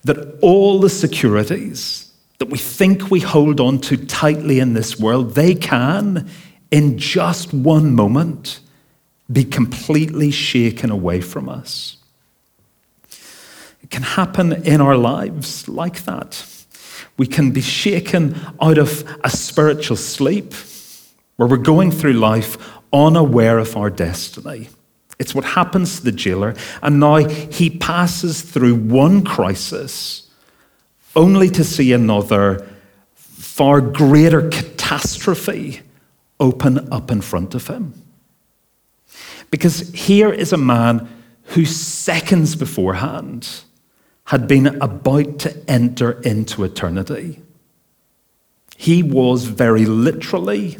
that 0.03 0.39
all 0.41 0.79
the 0.79 0.89
securities 0.89 2.11
that 2.39 2.49
we 2.49 2.57
think 2.57 3.11
we 3.11 3.19
hold 3.19 3.59
on 3.59 3.79
to 3.79 3.97
tightly 3.97 4.59
in 4.59 4.73
this 4.73 4.99
world, 4.99 5.35
they 5.35 5.53
can, 5.53 6.29
in 6.71 6.97
just 6.97 7.53
one 7.53 7.93
moment, 7.93 8.61
be 9.31 9.43
completely 9.43 10.31
shaken 10.31 10.89
away 10.89 11.21
from 11.21 11.49
us. 11.49 11.97
It 13.83 13.89
can 13.89 14.03
happen 14.03 14.53
in 14.65 14.81
our 14.81 14.95
lives 14.95 15.67
like 15.67 16.03
that. 16.05 16.45
We 17.17 17.27
can 17.27 17.51
be 17.51 17.61
shaken 17.61 18.39
out 18.61 18.77
of 18.77 19.03
a 19.23 19.29
spiritual 19.29 19.97
sleep 19.97 20.53
where 21.35 21.47
we're 21.47 21.57
going 21.57 21.91
through 21.91 22.13
life 22.13 22.57
unaware 22.93 23.59
of 23.59 23.75
our 23.75 23.89
destiny. 23.89 24.69
It's 25.19 25.35
what 25.35 25.43
happens 25.43 25.97
to 25.97 26.05
the 26.05 26.11
jailer. 26.13 26.55
And 26.81 26.99
now 26.99 27.17
he 27.17 27.69
passes 27.69 28.41
through 28.41 28.75
one 28.75 29.23
crisis 29.23 30.29
only 31.15 31.49
to 31.49 31.63
see 31.63 31.91
another 31.91 32.67
far 33.15 33.81
greater 33.81 34.49
catastrophe 34.49 35.81
open 36.39 36.91
up 36.91 37.11
in 37.11 37.19
front 37.19 37.53
of 37.53 37.67
him. 37.67 37.93
Because 39.51 39.89
here 39.89 40.31
is 40.31 40.53
a 40.53 40.57
man 40.57 41.09
who 41.43 41.65
seconds 41.65 42.55
beforehand 42.55 43.63
had 44.25 44.47
been 44.47 44.67
about 44.67 45.39
to 45.39 45.69
enter 45.69 46.21
into 46.21 46.63
eternity. 46.63 47.41
He 48.77 49.03
was 49.03 49.45
very 49.45 49.85
literally 49.85 50.77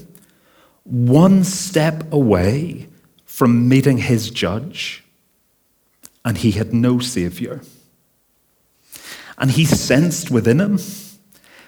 one 0.84 1.44
step 1.44 2.14
away 2.14 2.88
from 3.40 3.70
meeting 3.70 4.00
his 4.00 4.30
judge, 4.32 5.02
and 6.26 6.40
he 6.40 6.52
had 6.52 6.74
no 6.74 7.00
savior. 7.00 7.62
And 9.38 9.52
he 9.52 9.64
sensed 9.64 10.30
within 10.30 10.60
him 10.60 10.78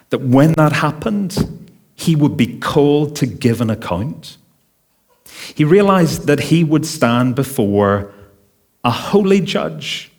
that 0.09 0.19
when 0.19 0.51
that 0.57 0.73
happened, 0.73 1.69
he 1.95 2.13
would 2.13 2.35
be 2.35 2.59
called 2.59 3.15
to 3.15 3.25
give 3.25 3.61
an 3.61 3.69
account. 3.69 4.35
He 5.55 5.63
realized 5.63 6.27
that 6.27 6.41
he 6.41 6.65
would 6.65 6.85
stand 6.85 7.35
before 7.35 8.11
a 8.83 8.91
holy 8.91 9.39
judge 9.39 10.11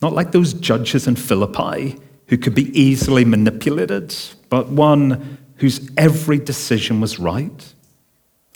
not 0.00 0.14
like 0.14 0.32
those 0.32 0.54
judges 0.54 1.06
in 1.06 1.16
Philippi 1.16 1.98
who 2.28 2.38
could 2.38 2.54
be 2.54 2.70
easily 2.78 3.26
manipulated, 3.26 4.16
but 4.48 4.68
one 4.68 5.36
whose 5.56 5.90
every 5.98 6.38
decision 6.38 7.02
was 7.02 7.18
right. 7.18 7.74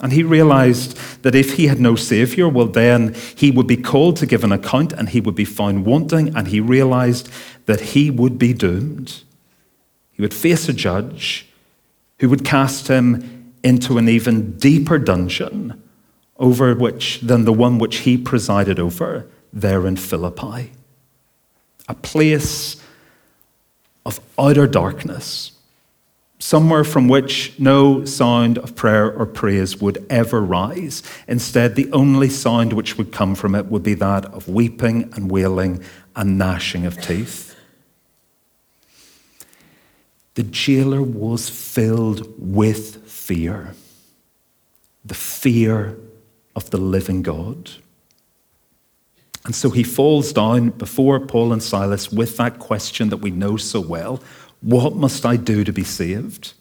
And 0.01 0.13
he 0.13 0.23
realized 0.23 0.97
that 1.23 1.35
if 1.35 1.55
he 1.55 1.69
had 1.69 1.81
no 1.81 1.97
Savior, 1.97 2.49
well, 2.49 2.67
then 2.67 3.15
he 3.35 3.51
would 3.51 3.67
be 3.67 3.79
called 3.79 4.17
to 4.17 4.27
give 4.27 4.45
an 4.45 4.53
account 4.53 4.93
and 4.93 5.09
he 5.09 5.21
would 5.21 5.35
be 5.35 5.47
found 5.47 5.87
wanting. 5.87 6.37
And 6.37 6.49
he 6.49 6.61
realized 6.61 7.31
that 7.65 7.81
he 7.81 8.11
would 8.11 8.39
be 8.39 8.53
doomed. 8.53 9.23
He 10.13 10.23
would 10.23 10.35
face 10.35 10.69
a 10.69 10.75
judge 10.75 11.47
who 12.19 12.29
would 12.29 12.45
cast 12.45 12.89
him 12.89 13.53
into 13.63 13.99
an 13.99 14.09
even 14.09 14.57
deeper 14.59 14.99
dungeon 14.99 15.83
over 16.39 16.75
which 16.75 17.21
than 17.21 17.45
the 17.45 17.53
one 17.53 17.79
which 17.79 17.99
he 17.99 18.19
presided 18.19 18.79
over 18.79 19.27
there 19.53 19.87
in 19.87 19.97
Philippi. 19.97 20.73
A 21.89 21.95
place 21.95 22.77
of 24.05 24.21
utter 24.39 24.67
darkness 24.67 25.53
somewhere 26.39 26.85
from 26.85 27.09
which 27.09 27.59
no 27.59 28.05
sound 28.05 28.59
of 28.59 28.77
prayer 28.77 29.11
or 29.11 29.27
praise 29.27 29.79
would 29.79 30.05
ever 30.11 30.41
rise. 30.41 31.03
Instead, 31.27 31.75
the 31.75 31.91
only 31.93 32.29
sound 32.29 32.73
which 32.73 32.99
would 32.99 33.13
come 33.13 33.35
from 33.35 33.55
it 33.55 33.67
would 33.67 33.83
be 33.83 33.95
that 33.95 34.27
of 34.27 34.49
weeping 34.49 35.11
and 35.15 35.31
wailing 35.31 35.83
and 36.15 36.39
gnashing 36.39 36.85
of 36.85 37.01
teeth. 37.01 37.55
The 40.35 40.43
jailer 40.43 41.03
was 41.03 41.49
filled 41.49 42.29
with 42.39 43.09
fear 43.09 43.75
the 45.07 45.15
fear 45.15 45.97
of 46.57 46.71
the 46.71 46.79
living 46.79 47.23
God. 47.23 47.71
And 49.45 49.55
so 49.55 49.71
he 49.71 49.85
falls 49.85 50.33
down 50.33 50.71
before 50.71 51.21
Paul 51.21 51.53
and 51.53 51.63
Silas 51.63 52.11
with 52.11 52.37
that 52.39 52.59
question 52.59 53.11
that 53.11 53.19
we 53.19 53.31
know 53.31 53.57
so 53.57 53.81
well 53.81 54.21
what 54.67 54.97
must 54.97 55.25
I 55.25 55.37
do 55.37 55.63
to 55.63 55.73
be 55.73 55.85
saved? 55.85 56.53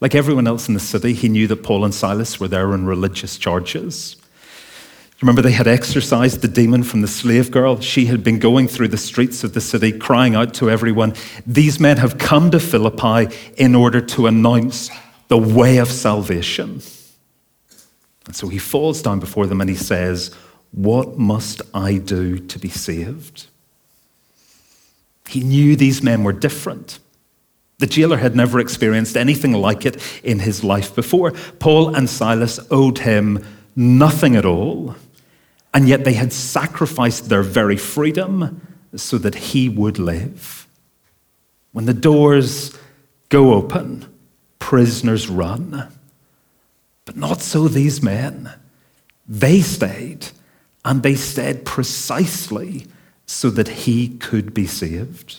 Like 0.00 0.16
everyone 0.16 0.48
else 0.48 0.66
in 0.66 0.74
the 0.74 0.80
city, 0.80 1.12
he 1.12 1.28
knew 1.28 1.46
that 1.46 1.62
Paul 1.62 1.84
and 1.84 1.94
Silas 1.94 2.40
were 2.40 2.48
there 2.48 2.72
on 2.72 2.84
religious 2.84 3.38
charges. 3.38 4.16
Remember, 5.20 5.40
they 5.40 5.52
had 5.52 5.68
exorcised 5.68 6.40
the 6.40 6.48
demon 6.48 6.82
from 6.82 7.02
the 7.02 7.06
slave 7.06 7.52
girl. 7.52 7.78
She 7.78 8.06
had 8.06 8.24
been 8.24 8.40
going 8.40 8.66
through 8.66 8.88
the 8.88 8.96
streets 8.96 9.44
of 9.44 9.54
the 9.54 9.60
city 9.60 9.92
crying 9.92 10.34
out 10.34 10.52
to 10.54 10.68
everyone, 10.68 11.14
These 11.46 11.78
men 11.78 11.98
have 11.98 12.18
come 12.18 12.50
to 12.50 12.58
Philippi 12.58 13.32
in 13.56 13.76
order 13.76 14.00
to 14.00 14.26
announce 14.26 14.90
the 15.28 15.38
way 15.38 15.76
of 15.76 15.92
salvation. 15.92 16.82
And 18.26 18.34
so 18.34 18.48
he 18.48 18.58
falls 18.58 19.00
down 19.00 19.20
before 19.20 19.46
them 19.46 19.60
and 19.60 19.70
he 19.70 19.76
says, 19.76 20.34
What 20.72 21.18
must 21.18 21.62
I 21.72 21.98
do 21.98 22.40
to 22.40 22.58
be 22.58 22.68
saved? 22.68 23.46
He 25.30 25.44
knew 25.44 25.76
these 25.76 26.02
men 26.02 26.24
were 26.24 26.32
different. 26.32 26.98
The 27.78 27.86
jailer 27.86 28.16
had 28.16 28.34
never 28.34 28.58
experienced 28.58 29.16
anything 29.16 29.52
like 29.52 29.86
it 29.86 30.02
in 30.24 30.40
his 30.40 30.64
life 30.64 30.92
before. 30.92 31.30
Paul 31.60 31.94
and 31.94 32.10
Silas 32.10 32.58
owed 32.68 32.98
him 32.98 33.46
nothing 33.76 34.34
at 34.34 34.44
all, 34.44 34.96
and 35.72 35.88
yet 35.88 36.04
they 36.04 36.14
had 36.14 36.32
sacrificed 36.32 37.28
their 37.28 37.44
very 37.44 37.76
freedom 37.76 38.60
so 38.96 39.18
that 39.18 39.36
he 39.36 39.68
would 39.68 40.00
live. 40.00 40.66
When 41.70 41.86
the 41.86 41.94
doors 41.94 42.76
go 43.28 43.54
open, 43.54 44.12
prisoners 44.58 45.28
run. 45.28 45.92
But 47.04 47.16
not 47.16 47.40
so 47.40 47.68
these 47.68 48.02
men. 48.02 48.52
They 49.28 49.60
stayed, 49.60 50.26
and 50.84 51.04
they 51.04 51.14
stayed 51.14 51.64
precisely 51.64 52.88
so 53.30 53.48
that 53.48 53.68
he 53.68 54.08
could 54.08 54.52
be 54.52 54.66
saved. 54.66 55.38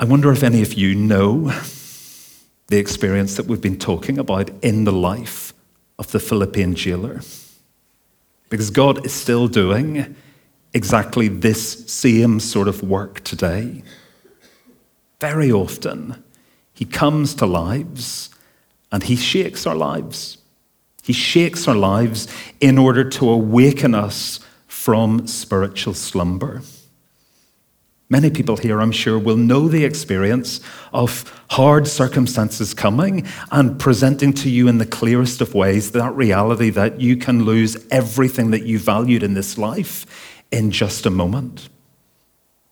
I 0.00 0.04
wonder 0.04 0.32
if 0.32 0.42
any 0.42 0.62
of 0.62 0.74
you 0.74 0.96
know 0.96 1.52
the 2.66 2.78
experience 2.78 3.36
that 3.36 3.46
we've 3.46 3.60
been 3.60 3.78
talking 3.78 4.18
about 4.18 4.50
in 4.62 4.82
the 4.82 4.92
life 4.92 5.54
of 5.96 6.10
the 6.10 6.18
Philippian 6.18 6.74
jailer. 6.74 7.20
Because 8.50 8.70
God 8.70 9.06
is 9.06 9.12
still 9.12 9.46
doing 9.46 10.16
exactly 10.74 11.28
this 11.28 11.88
same 11.88 12.40
sort 12.40 12.66
of 12.66 12.82
work 12.82 13.22
today. 13.22 13.84
Very 15.20 15.52
often, 15.52 16.20
He 16.74 16.84
comes 16.84 17.32
to 17.36 17.46
lives 17.46 18.28
and 18.90 19.04
He 19.04 19.14
shakes 19.14 19.68
our 19.68 19.76
lives. 19.76 20.41
He 21.02 21.12
shakes 21.12 21.66
our 21.66 21.74
lives 21.74 22.28
in 22.60 22.78
order 22.78 23.02
to 23.10 23.28
awaken 23.28 23.94
us 23.94 24.38
from 24.68 25.26
spiritual 25.26 25.94
slumber. 25.94 26.62
Many 28.08 28.30
people 28.30 28.58
here, 28.58 28.80
I'm 28.80 28.92
sure, 28.92 29.18
will 29.18 29.38
know 29.38 29.68
the 29.68 29.84
experience 29.84 30.60
of 30.92 31.24
hard 31.50 31.88
circumstances 31.88 32.74
coming 32.74 33.26
and 33.50 33.80
presenting 33.80 34.34
to 34.34 34.50
you 34.50 34.68
in 34.68 34.78
the 34.78 34.86
clearest 34.86 35.40
of 35.40 35.54
ways 35.54 35.92
that 35.92 36.14
reality 36.14 36.68
that 36.70 37.00
you 37.00 37.16
can 37.16 37.44
lose 37.44 37.86
everything 37.90 38.50
that 38.50 38.64
you 38.64 38.78
valued 38.78 39.22
in 39.22 39.32
this 39.32 39.56
life 39.56 40.04
in 40.50 40.70
just 40.70 41.06
a 41.06 41.10
moment. 41.10 41.70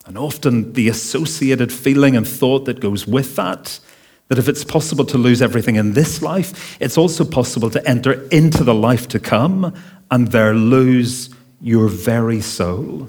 And 0.05 0.19
often 0.19 0.75
the 0.75 0.89
associated 0.89 1.73
feeling 1.73 2.17
and 2.17 2.29
thought 2.29 2.67
that 2.67 2.81
goes 2.81 3.07
with 3.07 3.35
that 3.37 3.81
that 4.31 4.39
if 4.39 4.49
it's 4.49 4.63
possible 4.63 5.05
to 5.05 5.19
lose 5.19 5.43
everything 5.43 5.75
in 5.75 5.93
this 5.95 6.23
life, 6.23 6.81
it's 6.81 6.97
also 6.97 7.25
possible 7.25 7.69
to 7.69 7.85
enter 7.87 8.29
into 8.29 8.63
the 8.63 8.73
life 8.73 9.09
to 9.09 9.19
come 9.19 9.75
and 10.09 10.29
there 10.29 10.55
lose 10.55 11.31
your 11.61 11.89
very 11.89 12.41
soul. 12.41 13.09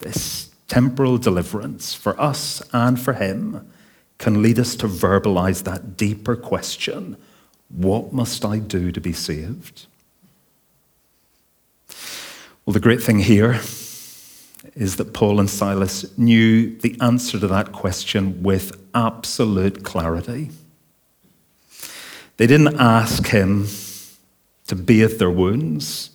This 0.00 0.50
temporal 0.66 1.18
deliverance 1.18 1.94
for 1.94 2.20
us 2.20 2.62
and 2.72 3.00
for 3.00 3.12
him 3.12 3.70
can 4.18 4.42
lead 4.42 4.58
us 4.58 4.74
to 4.74 4.88
verbalize 4.88 5.62
that 5.62 5.96
deeper 5.96 6.34
question 6.34 7.16
what 7.68 8.12
must 8.12 8.44
I 8.44 8.58
do 8.58 8.90
to 8.90 9.00
be 9.00 9.12
saved? 9.12 9.86
Well, 12.66 12.72
the 12.72 12.80
great 12.80 13.02
thing 13.02 13.20
here 13.20 13.60
is 14.74 14.96
that 14.96 15.12
Paul 15.12 15.38
and 15.38 15.48
Silas 15.48 16.16
knew 16.18 16.76
the 16.78 16.96
answer 17.00 17.38
to 17.38 17.46
that 17.46 17.72
question 17.72 18.42
with 18.42 18.76
absolute 18.94 19.84
clarity. 19.84 20.50
They 22.36 22.46
didn't 22.46 22.80
ask 22.80 23.28
him 23.28 23.68
to 24.66 24.74
bathe 24.74 25.18
their 25.18 25.30
wounds 25.30 26.10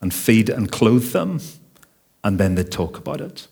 and 0.00 0.12
feed 0.12 0.50
and 0.50 0.70
clothe 0.70 1.12
them, 1.12 1.40
and 2.22 2.38
then 2.38 2.54
they'd 2.54 2.70
talk 2.70 2.98
about 2.98 3.20
it. 3.20 3.46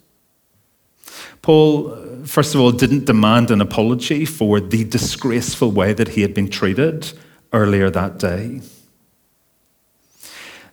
Paul, 1.43 2.25
first 2.27 2.55
of 2.55 2.61
all, 2.61 2.73
didn't 2.73 3.07
demand 3.07 3.51
an 3.51 3.61
apology 3.61 4.25
for 4.25 4.61
the 4.61 4.85
disgraceful 4.85 5.71
way 5.71 5.93
that 5.95 6.09
he 6.09 6.21
had 6.21 6.35
been 6.35 6.51
treated 6.51 7.13
earlier 7.53 7.89
that 7.91 8.19
day. 8.19 8.61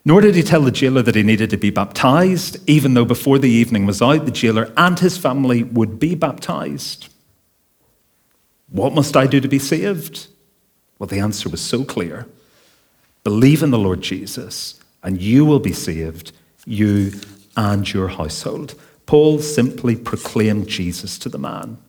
Nor 0.07 0.21
did 0.21 0.35
he 0.35 0.41
tell 0.41 0.61
the 0.61 0.71
jailer 0.71 1.01
that 1.01 1.15
he 1.15 1.21
needed 1.21 1.49
to 1.49 1.57
be 1.57 1.69
baptized, 1.69 2.57
even 2.65 2.93
though 2.93 3.03
before 3.03 3.37
the 3.37 3.49
evening 3.49 3.85
was 3.85 4.01
out, 4.01 4.23
the 4.23 4.31
jailer 4.31 4.71
and 4.77 4.97
his 4.97 5.17
family 5.17 5.63
would 5.63 5.99
be 5.99 6.15
baptized. 6.15 7.09
What 8.69 8.93
must 8.93 9.17
I 9.17 9.27
do 9.27 9.41
to 9.41 9.49
be 9.49 9.59
saved? 9.59 10.27
Well, 10.97 11.07
the 11.07 11.19
answer 11.19 11.49
was 11.49 11.59
so 11.59 11.83
clear 11.83 12.25
believe 13.25 13.61
in 13.61 13.71
the 13.71 13.77
Lord 13.77 13.99
Jesus, 13.99 14.79
and 15.03 15.21
you 15.21 15.43
will 15.43 15.59
be 15.59 15.73
saved, 15.73 16.31
you 16.65 17.11
and 17.57 17.91
your 17.91 18.07
household. 18.07 18.75
Paul 19.07 19.39
simply 19.39 19.97
proclaimed 19.97 20.69
Jesus 20.69 21.19
to 21.19 21.27
the 21.27 21.37
man. 21.37 21.79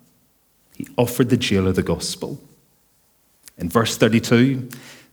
He 0.75 0.89
offered 0.97 1.29
the 1.29 1.37
jailer 1.37 1.71
the 1.71 1.85
gospel. 1.85 2.41
In 3.57 3.69
verse 3.69 3.97
32, 3.97 4.69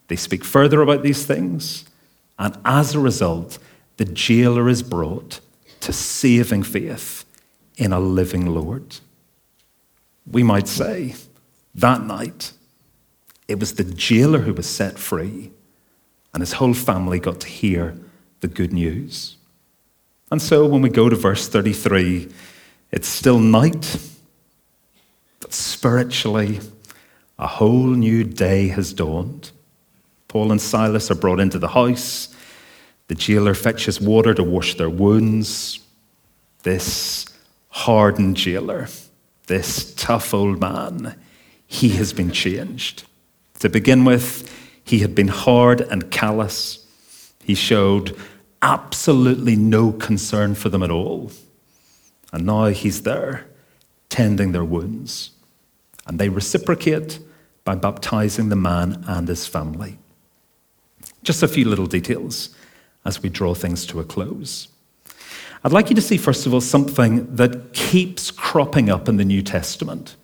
they 0.08 0.16
speak 0.16 0.44
further 0.44 0.82
about 0.82 1.04
these 1.04 1.24
things. 1.24 1.86
And 2.38 2.58
as 2.66 2.94
a 2.94 3.00
result, 3.00 3.58
the 3.98 4.06
jailer 4.06 4.68
is 4.70 4.84
brought 4.84 5.40
to 5.82 5.94
saving 5.94 6.64
faith 6.64 7.26
in 7.78 7.94
a 7.94 8.00
living 8.00 8.48
Lord. 8.48 8.98
We 10.30 10.44
might 10.44 10.68
say 10.68 11.16
that 11.76 12.04
night 12.04 12.52
it 13.48 13.60
was 13.60 13.76
the 13.76 13.84
jailer 13.84 14.40
who 14.40 14.54
was 14.54 14.68
set 14.68 14.98
free, 14.98 15.52
and 16.34 16.42
his 16.42 16.54
whole 16.54 16.74
family 16.74 17.20
got 17.20 17.40
to 17.42 17.48
hear 17.48 17.96
the 18.42 18.48
good 18.48 18.74
news. 18.74 19.38
And 20.32 20.42
so 20.42 20.66
when 20.66 20.82
we 20.82 20.90
go 20.90 21.10
to 21.10 21.16
verse 21.16 21.48
33, 21.48 22.30
it's 22.92 23.08
still 23.08 23.40
night, 23.40 23.98
but 25.40 25.54
spiritually, 25.54 26.60
a 27.38 27.48
whole 27.48 27.88
new 27.88 28.24
day 28.24 28.70
has 28.70 28.94
dawned. 28.94 29.52
Paul 30.36 30.52
and 30.52 30.60
Silas 30.60 31.10
are 31.10 31.16
brought 31.16 31.40
into 31.40 31.58
the 31.58 31.70
house. 31.70 32.28
The 33.08 33.16
jailer 33.16 33.54
fetches 33.54 34.02
water 34.02 34.34
to 34.34 34.44
wash 34.44 34.76
their 34.76 34.90
wounds. 34.90 35.80
This 36.64 37.26
hardened 37.70 38.36
jailer, 38.36 38.90
this 39.48 39.94
tough 39.96 40.34
old 40.34 40.60
man, 40.60 41.18
he 41.66 41.88
has 41.92 42.12
been 42.12 42.32
changed. 42.32 43.06
To 43.60 43.70
begin 43.70 44.04
with, 44.04 44.54
he 44.84 45.00
had 45.00 45.16
been 45.16 45.30
hard 45.30 45.80
and 45.80 46.12
callous. 46.12 46.86
He 47.42 47.56
showed 47.56 48.14
absolutely 48.62 49.56
no 49.56 49.94
concern 49.94 50.54
for 50.54 50.68
them 50.68 50.84
at 50.84 50.92
all. 50.92 51.32
And 52.34 52.46
now 52.46 52.66
he's 52.66 53.04
there, 53.04 53.46
tending 54.10 54.52
their 54.52 54.66
wounds. 54.66 55.30
And 56.06 56.20
they 56.20 56.28
reciprocate 56.28 57.20
by 57.64 57.76
baptizing 57.76 58.50
the 58.50 58.58
man 58.58 59.02
and 59.08 59.30
his 59.30 59.48
family. 59.48 59.98
Just 61.26 61.42
a 61.42 61.48
few 61.48 61.68
little 61.68 61.88
details 61.88 62.56
as 63.04 63.22
we 63.22 63.30
draw 63.30 63.56
things 63.56 63.86
to 63.88 64.00
a 64.00 64.04
close. 64.04 64.68
I'd 65.64 65.74
like 65.74 65.90
you 65.90 65.96
to 65.96 66.02
see, 66.02 66.18
first 66.18 66.46
of 66.46 66.54
all, 66.54 66.62
something 66.62 67.36
that 67.36 67.74
keeps 67.74 68.30
cropping 68.30 68.92
up 68.92 69.10
in 69.10 69.18
the 69.18 69.26
New 69.26 69.42
Testament, 69.42 70.16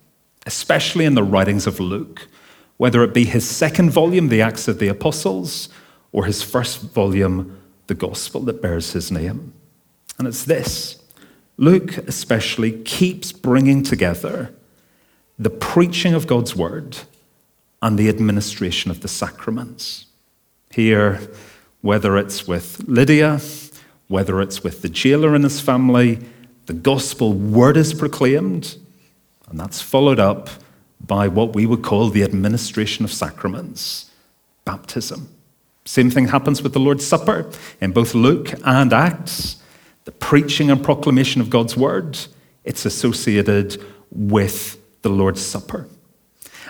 especially 0.46 1.04
in 1.04 1.16
the 1.16 1.24
writings 1.24 1.66
of 1.66 1.80
Luke, 1.80 2.28
whether 2.76 3.02
it 3.02 3.12
be 3.12 3.24
his 3.24 3.44
second 3.48 3.90
volume, 3.90 4.28
The 4.28 4.42
Acts 4.42 4.68
of 4.68 4.78
the 4.78 4.86
Apostles, 4.86 5.68
or 6.12 6.26
his 6.26 6.40
first 6.40 6.80
volume, 6.80 7.58
The 7.88 7.94
Gospel 7.96 8.42
that 8.42 8.62
bears 8.62 8.92
his 8.92 9.10
name. 9.10 9.52
And 10.20 10.28
it's 10.28 10.44
this 10.44 11.02
Luke, 11.56 11.98
especially, 11.98 12.80
keeps 12.84 13.32
bringing 13.32 13.82
together 13.82 14.54
the 15.36 15.50
preaching 15.50 16.14
of 16.14 16.28
God's 16.28 16.54
word 16.54 16.98
and 17.82 17.98
the 17.98 18.08
administration 18.08 18.92
of 18.92 19.00
the 19.00 19.08
sacraments. 19.08 20.06
Here, 20.74 21.20
whether 21.82 22.16
it's 22.16 22.48
with 22.48 22.82
Lydia, 22.86 23.40
whether 24.08 24.40
it's 24.40 24.62
with 24.62 24.82
the 24.82 24.88
jailer 24.88 25.34
and 25.34 25.44
his 25.44 25.60
family, 25.60 26.18
the 26.66 26.72
gospel 26.72 27.32
word 27.32 27.76
is 27.76 27.92
proclaimed, 27.92 28.76
and 29.48 29.58
that's 29.58 29.82
followed 29.82 30.20
up 30.20 30.48
by 31.04 31.28
what 31.28 31.54
we 31.54 31.66
would 31.66 31.82
call 31.82 32.08
the 32.08 32.22
administration 32.22 33.04
of 33.04 33.12
sacraments, 33.12 34.10
baptism. 34.64 35.28
Same 35.84 36.10
thing 36.10 36.28
happens 36.28 36.62
with 36.62 36.72
the 36.72 36.80
Lord's 36.80 37.06
Supper 37.06 37.50
in 37.80 37.90
both 37.90 38.14
Luke 38.14 38.54
and 38.64 38.92
Acts. 38.92 39.56
The 40.04 40.12
preaching 40.12 40.70
and 40.70 40.82
proclamation 40.82 41.40
of 41.40 41.50
God's 41.50 41.76
word, 41.76 42.18
it's 42.64 42.84
associated 42.84 43.82
with 44.10 44.78
the 45.02 45.10
Lord's 45.10 45.44
Supper. 45.44 45.88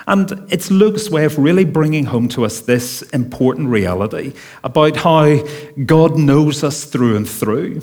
And 0.07 0.45
it's 0.49 0.69
Luke's 0.69 1.09
way 1.09 1.25
of 1.25 1.37
really 1.37 1.65
bringing 1.65 2.05
home 2.05 2.27
to 2.29 2.45
us 2.45 2.61
this 2.61 3.01
important 3.13 3.69
reality 3.69 4.33
about 4.63 4.97
how 4.97 5.43
God 5.85 6.17
knows 6.17 6.63
us 6.63 6.85
through 6.85 7.15
and 7.15 7.29
through. 7.29 7.81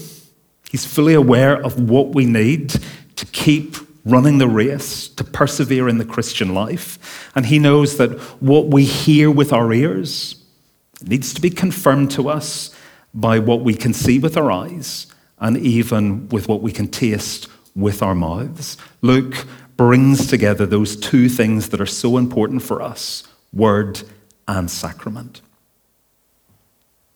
He's 0.71 0.85
fully 0.85 1.15
aware 1.15 1.63
of 1.65 1.89
what 1.89 2.15
we 2.15 2.27
need 2.27 2.75
to 3.17 3.27
keep 3.27 3.77
running 4.05 4.39
the 4.39 4.49
race, 4.49 5.09
to 5.09 5.25
persevere 5.25 5.89
in 5.89 5.99
the 5.99 6.05
Christian 6.05 6.55
life. 6.55 7.31
And 7.35 7.47
He 7.47 7.59
knows 7.59 7.97
that 7.99 8.19
what 8.41 8.67
we 8.69 8.85
hear 8.85 9.31
with 9.31 9.53
our 9.53 9.73
ears 9.73 10.37
needs 11.03 11.35
to 11.35 11.41
be 11.41 11.51
confirmed 11.51 12.11
to 12.13 12.29
us 12.29 12.75
by 13.15 13.39
what 13.39 13.61
we 13.63 13.75
can 13.75 13.93
see 13.93 14.19
with 14.19 14.37
our 14.37 14.51
eyes 14.51 15.07
and 15.39 15.57
even 15.57 16.29
with 16.29 16.49
what 16.49 16.63
we 16.63 16.73
can 16.73 16.89
taste 16.89 17.49
with 17.75 18.03
our 18.03 18.15
mouths. 18.15 18.77
Luke 19.01 19.47
brings 19.81 20.27
together 20.27 20.67
those 20.67 20.95
two 20.95 21.27
things 21.27 21.71
that 21.71 21.81
are 21.81 21.87
so 21.87 22.19
important 22.19 22.61
for 22.63 22.83
us 22.83 23.27
word 23.51 24.03
and 24.47 24.71
sacrament. 24.71 25.41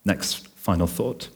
Next, 0.02 0.48
final 0.56 0.86
thought. 0.86 1.28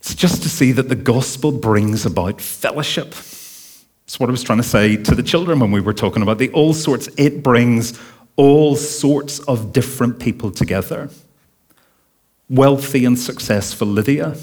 It's 0.00 0.16
just 0.16 0.42
to 0.42 0.48
see 0.48 0.72
that 0.72 0.88
the 0.88 0.96
gospel 0.96 1.52
brings 1.52 2.04
about 2.04 2.40
fellowship. 2.40 3.10
That's 3.10 4.18
what 4.18 4.28
I 4.28 4.32
was 4.32 4.42
trying 4.42 4.58
to 4.58 4.64
say 4.64 4.96
to 4.96 5.14
the 5.14 5.22
children 5.22 5.60
when 5.60 5.70
we 5.70 5.80
were 5.80 5.94
talking 5.94 6.22
about 6.22 6.38
the 6.38 6.50
all 6.50 6.74
sorts. 6.74 7.08
It 7.16 7.40
brings 7.40 7.96
all 8.34 8.74
sorts 8.74 9.38
of 9.38 9.72
different 9.72 10.18
people 10.18 10.50
together. 10.50 11.08
Wealthy 12.48 13.04
and 13.04 13.16
successful 13.16 13.86
Lydia, 13.86 14.36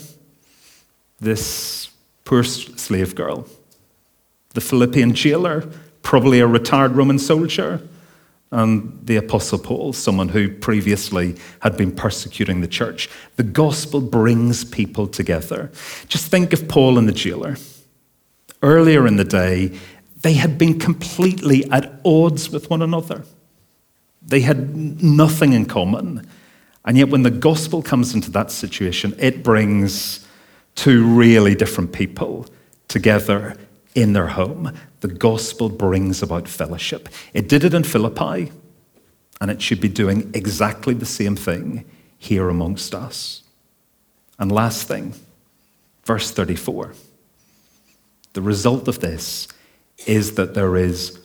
this 1.19 1.89
poor 2.23 2.45
slave 2.45 3.15
girl 3.15 3.49
the 4.57 4.61
Philippian 4.61 5.13
jailer, 5.13 5.69
probably 6.01 6.39
a 6.39 6.47
retired 6.47 6.93
Roman 6.93 7.19
soldier, 7.19 7.79
and 8.49 8.99
the 9.03 9.15
Apostle 9.17 9.59
Paul, 9.59 9.93
someone 9.93 10.29
who 10.29 10.49
previously 10.49 11.35
had 11.59 11.77
been 11.77 11.91
persecuting 11.91 12.61
the 12.61 12.67
church. 12.67 13.07
The 13.35 13.43
gospel 13.43 14.01
brings 14.01 14.65
people 14.65 15.05
together. 15.05 15.69
Just 16.07 16.31
think 16.31 16.53
of 16.53 16.67
Paul 16.67 16.97
and 16.97 17.07
the 17.07 17.11
jailer. 17.11 17.57
Earlier 18.63 19.05
in 19.05 19.17
the 19.17 19.23
day, 19.23 19.77
they 20.23 20.33
had 20.33 20.57
been 20.57 20.79
completely 20.79 21.69
at 21.69 22.01
odds 22.03 22.49
with 22.49 22.67
one 22.71 22.81
another. 22.81 23.25
They 24.23 24.41
had 24.41 24.75
nothing 25.03 25.53
in 25.53 25.67
common. 25.67 26.27
And 26.83 26.97
yet, 26.97 27.09
when 27.09 27.21
the 27.21 27.29
gospel 27.29 27.83
comes 27.83 28.15
into 28.15 28.31
that 28.31 28.49
situation, 28.49 29.13
it 29.19 29.43
brings 29.43 30.25
two 30.73 31.05
really 31.05 31.53
different 31.53 31.91
people 31.91 32.47
together 32.87 33.55
in 33.97 34.13
their 34.13 34.27
home, 34.27 34.71
the 34.99 35.07
gospel 35.07 35.69
brings 35.69 36.21
about 36.21 36.47
fellowship. 36.47 37.09
It 37.33 37.49
did 37.49 37.63
it 37.63 37.73
in 37.73 37.83
Philippi, 37.83 38.51
and 39.41 39.49
it 39.49 39.59
should 39.59 39.81
be 39.81 39.87
doing 39.87 40.29
exactly 40.35 40.93
the 40.93 41.05
same 41.07 41.35
thing 41.35 41.83
here 42.19 42.47
amongst 42.47 42.93
us. 42.93 43.41
And 44.37 44.51
last 44.51 44.87
thing, 44.87 45.15
verse 46.05 46.29
34. 46.29 46.93
The 48.33 48.41
result 48.43 48.87
of 48.87 48.99
this 48.99 49.47
is 50.05 50.35
that 50.35 50.53
there 50.53 50.77
is 50.77 51.19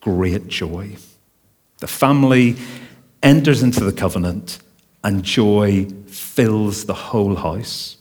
great 0.00 0.48
joy. 0.48 0.96
The 1.80 1.86
family 1.86 2.56
enters 3.22 3.62
into 3.62 3.84
the 3.84 3.92
covenant, 3.92 4.60
and 5.04 5.22
joy 5.22 5.88
fills 6.06 6.86
the 6.86 6.94
whole 6.94 7.34
house. 7.34 7.98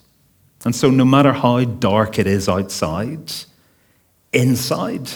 And 0.63 0.73
so, 0.73 0.89
no 0.89 1.03
matter 1.03 1.33
how 1.33 1.65
dark 1.65 2.17
it 2.19 2.25
is 2.25 2.47
outside, 2.47 3.33
inside, 4.33 5.09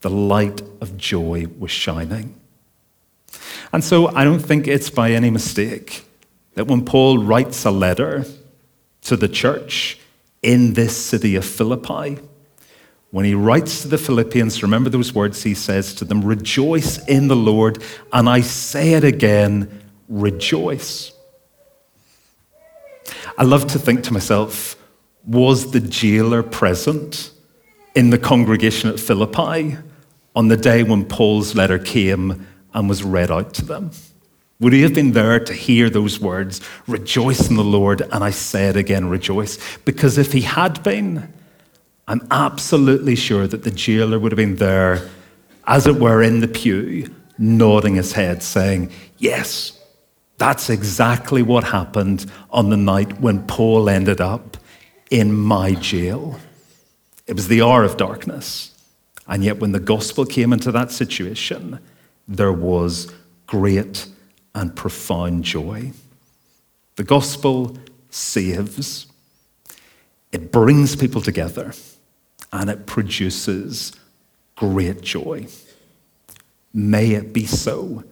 the 0.00 0.10
light 0.10 0.62
of 0.80 0.96
joy 0.96 1.46
was 1.58 1.70
shining. 1.70 2.40
And 3.72 3.84
so 3.84 4.08
I 4.08 4.24
don't 4.24 4.40
think 4.40 4.66
it's 4.66 4.90
by 4.90 5.12
any 5.12 5.30
mistake 5.30 6.04
that 6.54 6.66
when 6.66 6.84
Paul 6.84 7.18
writes 7.18 7.64
a 7.64 7.70
letter 7.70 8.24
to 9.02 9.16
the 9.16 9.28
church 9.28 9.98
in 10.42 10.72
this 10.74 10.96
city 10.96 11.36
of 11.36 11.44
Philippi, 11.44 12.18
when 13.10 13.24
he 13.24 13.34
writes 13.34 13.82
to 13.82 13.88
the 13.88 13.98
Philippians, 13.98 14.62
remember 14.62 14.88
those 14.90 15.14
words 15.14 15.42
he 15.42 15.54
says 15.54 15.94
to 15.96 16.04
them 16.04 16.24
Rejoice 16.24 17.04
in 17.06 17.28
the 17.28 17.36
Lord, 17.36 17.82
and 18.12 18.28
I 18.28 18.40
say 18.40 18.94
it 18.94 19.04
again, 19.04 19.82
rejoice. 20.08 21.12
I 23.36 23.44
love 23.44 23.66
to 23.68 23.78
think 23.78 24.04
to 24.04 24.12
myself, 24.12 24.76
was 25.26 25.72
the 25.72 25.80
jailer 25.80 26.42
present 26.42 27.30
in 27.94 28.10
the 28.10 28.18
congregation 28.18 28.90
at 28.90 29.00
Philippi 29.00 29.76
on 30.36 30.48
the 30.48 30.56
day 30.56 30.82
when 30.82 31.04
Paul's 31.04 31.54
letter 31.54 31.78
came 31.78 32.46
and 32.72 32.88
was 32.88 33.02
read 33.02 33.30
out 33.30 33.54
to 33.54 33.64
them? 33.64 33.90
Would 34.60 34.74
he 34.74 34.82
have 34.82 34.94
been 34.94 35.12
there 35.12 35.40
to 35.40 35.54
hear 35.54 35.88
those 35.88 36.20
words, 36.20 36.60
rejoice 36.86 37.48
in 37.48 37.56
the 37.56 37.64
Lord? 37.64 38.02
And 38.12 38.22
I 38.22 38.30
say 38.30 38.68
it 38.68 38.76
again, 38.76 39.08
rejoice. 39.08 39.58
Because 39.84 40.18
if 40.18 40.32
he 40.32 40.42
had 40.42 40.82
been, 40.82 41.32
I'm 42.06 42.26
absolutely 42.30 43.16
sure 43.16 43.46
that 43.46 43.64
the 43.64 43.70
jailer 43.70 44.18
would 44.18 44.32
have 44.32 44.36
been 44.36 44.56
there, 44.56 45.08
as 45.66 45.86
it 45.86 45.96
were, 45.96 46.22
in 46.22 46.40
the 46.40 46.48
pew, 46.48 47.08
nodding 47.38 47.94
his 47.94 48.12
head, 48.12 48.42
saying, 48.42 48.90
Yes, 49.16 49.78
that's 50.36 50.68
exactly 50.68 51.42
what 51.42 51.64
happened 51.64 52.30
on 52.50 52.68
the 52.68 52.76
night 52.76 53.20
when 53.20 53.46
Paul 53.46 53.88
ended 53.88 54.20
up 54.20 54.58
in 55.10 55.32
my 55.32 55.72
jail. 55.74 56.38
It 57.30 57.36
was 57.36 57.46
the 57.46 57.62
hour 57.62 57.84
of 57.84 57.96
darkness. 57.96 58.76
And 59.28 59.44
yet, 59.44 59.60
when 59.60 59.70
the 59.70 59.78
gospel 59.78 60.26
came 60.26 60.52
into 60.52 60.72
that 60.72 60.90
situation, 60.90 61.78
there 62.26 62.52
was 62.52 63.14
great 63.46 64.08
and 64.52 64.74
profound 64.74 65.44
joy. 65.44 65.92
The 66.96 67.04
gospel 67.04 67.78
saves, 68.10 69.06
it 70.32 70.50
brings 70.50 70.96
people 70.96 71.20
together, 71.20 71.72
and 72.52 72.68
it 72.68 72.86
produces 72.86 73.92
great 74.56 75.00
joy. 75.00 75.46
May 76.74 77.12
it 77.12 77.32
be 77.32 77.46
so 77.46 78.02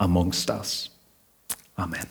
amongst 0.00 0.48
us. 0.48 0.88
Amen. 1.78 2.06